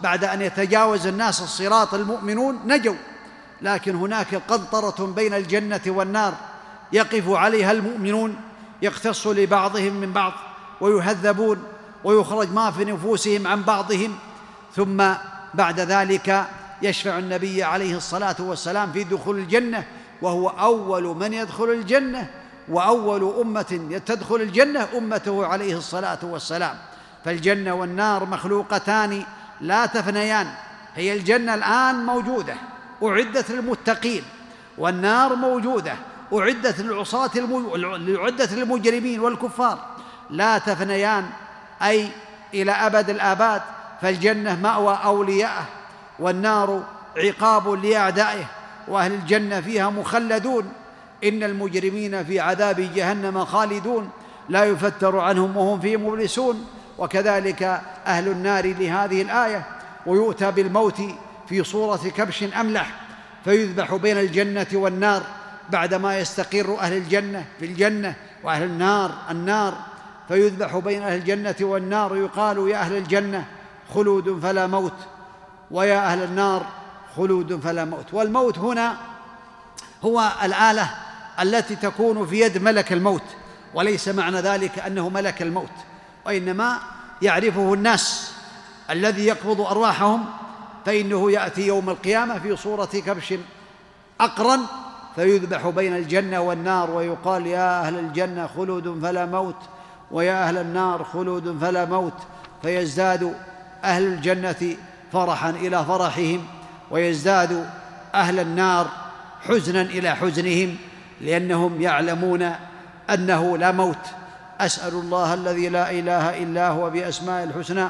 بعد 0.00 0.24
أن 0.24 0.42
يتجاوز 0.42 1.06
الناس 1.06 1.42
الصراط 1.42 1.94
المؤمنون 1.94 2.60
نجوا. 2.66 2.96
لكن 3.62 3.94
هناك 3.96 4.34
قنطرة 4.34 5.06
بين 5.06 5.34
الجنة 5.34 5.80
والنار 5.86 6.34
يقف 6.92 7.28
عليها 7.28 7.72
المؤمنون 7.72 8.36
يقتص 8.82 9.26
لبعضهم 9.26 9.92
من 9.92 10.12
بعض 10.12 10.32
ويهذبون 10.80 11.62
ويخرج 12.04 12.52
ما 12.52 12.70
في 12.70 12.84
نفوسهم 12.84 13.46
عن 13.46 13.62
بعضهم. 13.62 14.18
ثم 14.76 15.04
بعد 15.54 15.80
ذلك 15.80 16.46
يشفع 16.82 17.18
النبي 17.18 17.62
عليه 17.62 17.96
الصلاة 17.96 18.36
والسلام 18.38 18.92
في 18.92 19.04
دخول 19.04 19.38
الجنة 19.38 19.84
وهو 20.22 20.48
أول 20.48 21.02
من 21.02 21.32
يدخل 21.32 21.64
الجنة 21.64 22.30
وأول 22.68 23.34
أمة 23.40 24.00
تدخل 24.06 24.36
الجنة 24.36 24.88
أمته 24.96 25.46
عليه 25.46 25.76
الصلاة 25.76 26.18
والسلام. 26.22 26.74
فالجنة 27.24 27.74
والنار 27.74 28.24
مخلوقتان 28.24 29.22
لا 29.60 29.86
تفنيان 29.86 30.46
هي 30.94 31.12
الجنة 31.12 31.54
الآن 31.54 32.06
موجودة 32.06 32.54
أعدت 33.02 33.50
للمتقين 33.50 34.22
والنار 34.78 35.34
موجودة 35.34 35.94
أعدت 36.32 36.80
للعصاة 36.80 37.30
أعدت 38.16 38.52
للمجرمين 38.52 39.20
والكفار. 39.20 39.78
لا 40.30 40.58
تفنيان 40.58 41.26
أي 41.82 42.08
إلى 42.54 42.72
أبد 42.72 43.10
الآباد 43.10 43.62
فالجنة 44.02 44.60
مأوى 44.60 44.98
اوليائه 45.04 45.79
والنار 46.20 46.82
عقاب 47.16 47.68
لأعدائه 47.68 48.44
وأهل 48.88 49.12
الجنة 49.12 49.60
فيها 49.60 49.90
مخلدون. 49.90 50.72
إن 51.24 51.42
المجرمين 51.42 52.24
في 52.24 52.40
عذاب 52.40 52.80
جهنم 52.94 53.44
خالدون 53.44 54.10
لا 54.48 54.64
يفتر 54.64 55.18
عنهم 55.18 55.56
وهم 55.56 55.80
فيه 55.80 55.96
مبلسون. 55.96 56.66
وكذلك 56.98 57.80
أهل 58.06 58.28
النار 58.28 58.66
لهذه 58.66 59.22
الآية 59.22 59.66
ويؤتى 60.06 60.50
بالموت 60.50 61.02
في 61.48 61.64
صورة 61.64 62.00
كبش 62.16 62.42
املح 62.42 62.94
فيذبح 63.44 63.94
بين 63.94 64.18
الجنة 64.18 64.66
والنار 64.72 65.22
بعدما 65.70 66.18
يستقر 66.18 66.78
أهل 66.78 66.96
الجنة 66.96 67.44
في 67.58 67.66
الجنة 67.66 68.14
وأهل 68.44 68.62
النار 68.62 69.12
النار. 69.30 69.74
فيذبح 70.28 70.76
بين 70.76 71.02
أهل 71.02 71.18
الجنة 71.18 71.54
والنار 71.60 72.16
يقال 72.16 72.68
يا 72.68 72.76
أهل 72.76 72.96
الجنة 72.96 73.44
خلود 73.94 74.40
فلا 74.42 74.66
موت. 74.66 74.92
ويا 75.70 76.12
أهل 76.12 76.22
النار 76.22 76.66
خلود 77.16 77.60
فلا 77.60 77.84
موت. 77.84 78.14
والموت 78.14 78.58
هنا 78.58 78.96
هو 80.04 80.32
الآلة 80.44 80.90
التي 81.40 81.76
تكون 81.76 82.26
في 82.26 82.40
يد 82.40 82.62
ملك 82.62 82.92
الموت 82.92 83.22
وليس 83.74 84.08
معنى 84.08 84.40
ذلك 84.40 84.78
أنه 84.78 85.08
ملك 85.08 85.42
الموت 85.42 85.70
وإنما 86.26 86.78
يعرفه 87.22 87.74
الناس 87.74 88.32
الذي 88.90 89.26
يقبض 89.26 89.60
أرواحهم 89.60 90.24
فإنه 90.86 91.32
يأتي 91.32 91.66
يوم 91.66 91.90
القيامة 91.90 92.38
في 92.38 92.56
صورة 92.56 92.84
كبش 92.84 93.34
أقرن 94.20 94.60
فيذبح 95.14 95.68
بين 95.68 95.96
الجنة 95.96 96.40
والنار 96.40 96.90
ويقال 96.90 97.46
يا 97.46 97.80
أهل 97.80 97.98
الجنة 97.98 98.46
خلود 98.46 99.00
فلا 99.02 99.26
موت 99.26 99.56
ويا 100.10 100.48
أهل 100.48 100.58
النار 100.58 101.04
خلود 101.04 101.58
فلا 101.60 101.84
موت 101.84 102.16
فيزداد 102.62 103.34
أهل 103.84 104.02
الجنة 104.02 104.76
فرحا 105.12 105.50
إلى 105.50 105.84
فرحهم 105.84 106.44
ويزداد 106.90 107.66
أهل 108.14 108.38
النار 108.38 108.88
حزنا 109.48 109.82
إلى 109.82 110.16
حزنهم 110.16 110.76
لأنهم 111.20 111.82
يعلمون 111.82 112.52
أنه 113.10 113.58
لا 113.58 113.72
موت. 113.72 113.96
أسأل 114.60 114.94
الله 114.94 115.34
الذي 115.34 115.68
لا 115.68 115.90
إله 115.90 116.42
إلا 116.42 116.68
هو 116.68 116.90
بأسماء 116.90 117.44
الحسنى 117.44 117.88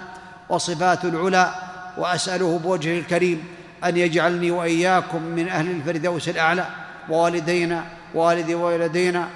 وصفات 0.49 1.05
العلى 1.05 1.55
وأسأله 1.97 2.59
بوجهه 2.59 2.99
الكريم 2.99 3.45
أن 3.85 3.97
يجعلني 3.97 4.51
وإياكم 4.51 5.23
من 5.23 5.49
أهل 5.49 5.71
الفردوس 5.71 6.29
الأعلى 6.29 6.67
ووالدينا 7.09 7.85
ووالدي 8.15 8.55
وولدينا 8.55 9.29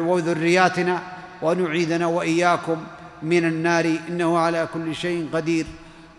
وذرياتنا 0.00 1.02
وان 1.42 1.64
يعيذنا 1.64 2.06
وإياكم 2.06 2.84
من 3.22 3.44
النار 3.44 3.96
إنه 4.08 4.38
على 4.38 4.68
كل 4.74 4.94
شيء 4.94 5.28
قدير. 5.32 5.66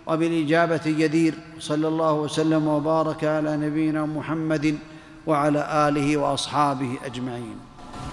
وبالإجابة 0.09 0.81
جدير 0.85 1.33
صلى 1.59 1.87
الله 1.87 2.13
وسلم 2.13 2.67
وبارك 2.67 3.23
على 3.23 3.57
نبينا 3.57 4.05
محمد 4.05 4.79
وعلى 5.27 5.87
آله 5.87 6.17
وأصحابه 6.17 6.97
أجمعين. 7.05 7.57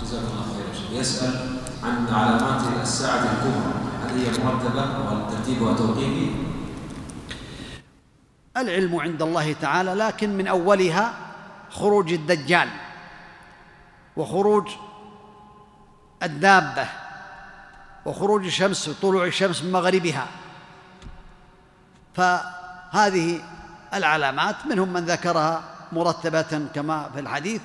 جزاك 0.02 0.20
الله 0.20 0.44
خير 0.52 1.00
يسأل 1.00 1.58
عن 1.82 2.06
علامات 2.12 2.62
الساعة 2.82 3.22
الكبرى. 3.22 3.72
هل 4.04 4.18
هي 4.18 4.44
مرتبة 4.44 4.84
وترتيبها 5.08 5.76
توقيفي 5.76 6.30
العلم 8.56 8.96
عند 8.96 9.22
الله 9.22 9.52
تعالى 9.52 9.94
لكن 9.94 10.36
من 10.36 10.46
أولها 10.46 11.14
خروج 11.70 12.12
الدجال 12.12 12.68
وخروج 14.16 14.68
الدابة 16.22 16.88
وخروج 18.06 18.44
الشمس 18.44 18.90
طلوع 19.02 19.26
الشمس 19.26 19.62
من 19.62 19.72
مغربها. 19.72 20.26
فهذه 22.16 23.40
العلامات 23.94 24.66
منهم 24.66 24.92
من 24.92 25.04
ذكرها 25.04 25.62
مرتبة 25.92 26.68
كما 26.74 27.10
في 27.14 27.20
الحديث 27.20 27.60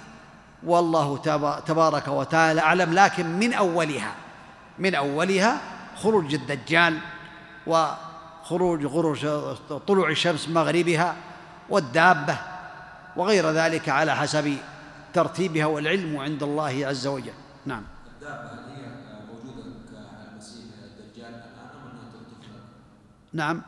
والله 0.63 1.17
تبارك 1.65 2.07
وتعالى 2.07 2.61
أعلم 2.61 2.93
لكن 2.93 3.39
من 3.39 3.53
أولها 3.53 4.13
من 4.79 4.95
أولها 4.95 5.61
خروج 5.95 6.33
الدجال 6.33 6.97
وخروج 7.67 8.87
خروج 8.87 9.27
طلوع 9.87 10.09
الشمس 10.09 10.49
مغربها 10.49 11.15
والدابة 11.69 12.37
وغير 13.15 13.51
ذلك 13.51 13.89
على 13.89 14.15
حسب 14.15 14.57
ترتيبها 15.13 15.65
والعلم 15.65 16.17
عند 16.17 16.43
الله 16.43 16.87
عز 16.87 17.07
وجل. 17.07 17.33
نعم. 17.65 17.83
الدابة 18.15 18.49
هي 18.49 18.87
موجودة 19.27 19.63
كالمسيح 19.91 20.65
الدجال 20.83 21.25
الآن 21.25 21.69
أم 21.75 21.89
أنها 23.33 23.53
نعم. 23.53 23.61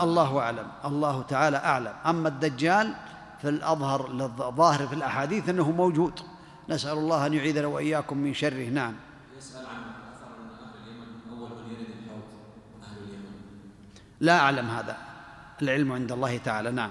الله 0.00 0.38
أعلم 0.38 0.66
الله 0.84 1.22
تعالى 1.22 1.56
أعلم. 1.56 1.92
أما 2.06 2.28
الدجال 2.28 2.94
فالأظهر 3.42 4.10
الظاهر 4.48 4.86
في 4.86 4.94
الأحاديث 4.94 5.48
أنه 5.48 5.70
موجود. 5.70 6.20
نسأل 6.68 6.98
الله 6.98 7.26
أن 7.26 7.34
يعيذنا 7.34 7.66
وإياكم 7.66 8.18
من 8.18 8.34
شره. 8.34 8.68
نعم. 8.68 8.94
يسأل 9.38 9.66
عن 9.66 9.82
أثر 10.12 10.28
أهل 10.36 10.74
اليمن. 10.84 11.08
أول 11.32 11.48
من 11.48 11.72
يرد 11.72 11.88
الحوض 12.04 12.22
أهل 12.82 12.98
اليمن. 13.02 13.32
لا 14.20 14.38
أعلم 14.38 14.66
هذا. 14.66 14.96
العلم 15.62 15.92
عند 15.92 16.12
الله 16.12 16.38
تعالى. 16.38 16.70
نعم. 16.70 16.90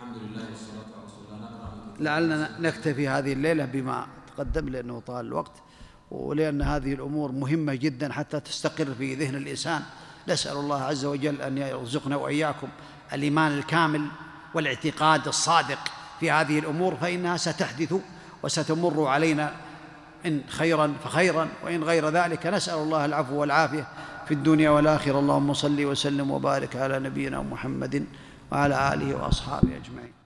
الحمد 0.00 0.16
لله 0.16 0.44
والصلاة 0.50 0.88
على 0.96 1.04
رسول 1.06 1.24
الله. 1.34 2.00
لعلنا 2.00 2.60
نكتفي 2.60 3.08
هذه 3.08 3.32
الليلة 3.32 3.64
بما 3.64 4.06
تقدم 4.36 4.68
لأنه 4.68 5.00
طال 5.06 5.26
الوقت 5.26 5.62
ولأن 6.10 6.62
هذه 6.62 6.94
الأمور 6.94 7.32
مهمة 7.32 7.74
جدا 7.74 8.12
حتى 8.12 8.40
تستقر 8.40 8.94
في 8.94 9.14
ذهن 9.14 9.34
الإنسان. 9.34 9.82
نسأل 10.28 10.56
الله 10.56 10.82
عز 10.82 11.04
وجل 11.04 11.42
أن 11.42 11.58
يرزقنا 11.58 12.16
وإياكم 12.16 12.68
الإيمان 13.12 13.58
الكامل 13.58 14.06
والاعتقاد 14.54 15.28
الصادق 15.28 15.78
في 16.20 16.30
هذه 16.30 16.58
الأمور 16.58 16.96
فإنها 16.96 17.36
ستحدث 17.36 17.94
وستمر 18.42 19.06
علينا 19.06 19.54
إن 20.26 20.42
خيرا 20.48 20.94
فخيرا 21.04 21.48
وإن 21.64 21.84
غير 21.84 22.08
ذلك 22.08 22.46
نسأل 22.46 22.78
الله 22.78 23.04
العفو 23.04 23.34
والعافية 23.34 23.86
في 24.26 24.34
الدنيا 24.34 24.70
والآخرة. 24.70 25.18
اللهم 25.18 25.54
صل 25.54 25.84
وسلم 25.84 26.30
وبارك 26.30 26.76
على 26.76 26.98
نبينا 26.98 27.42
محمد 27.42 28.06
وعلى 28.52 28.94
آله 28.94 29.14
وأصحابه 29.14 29.76
أجمعين. 29.76 30.17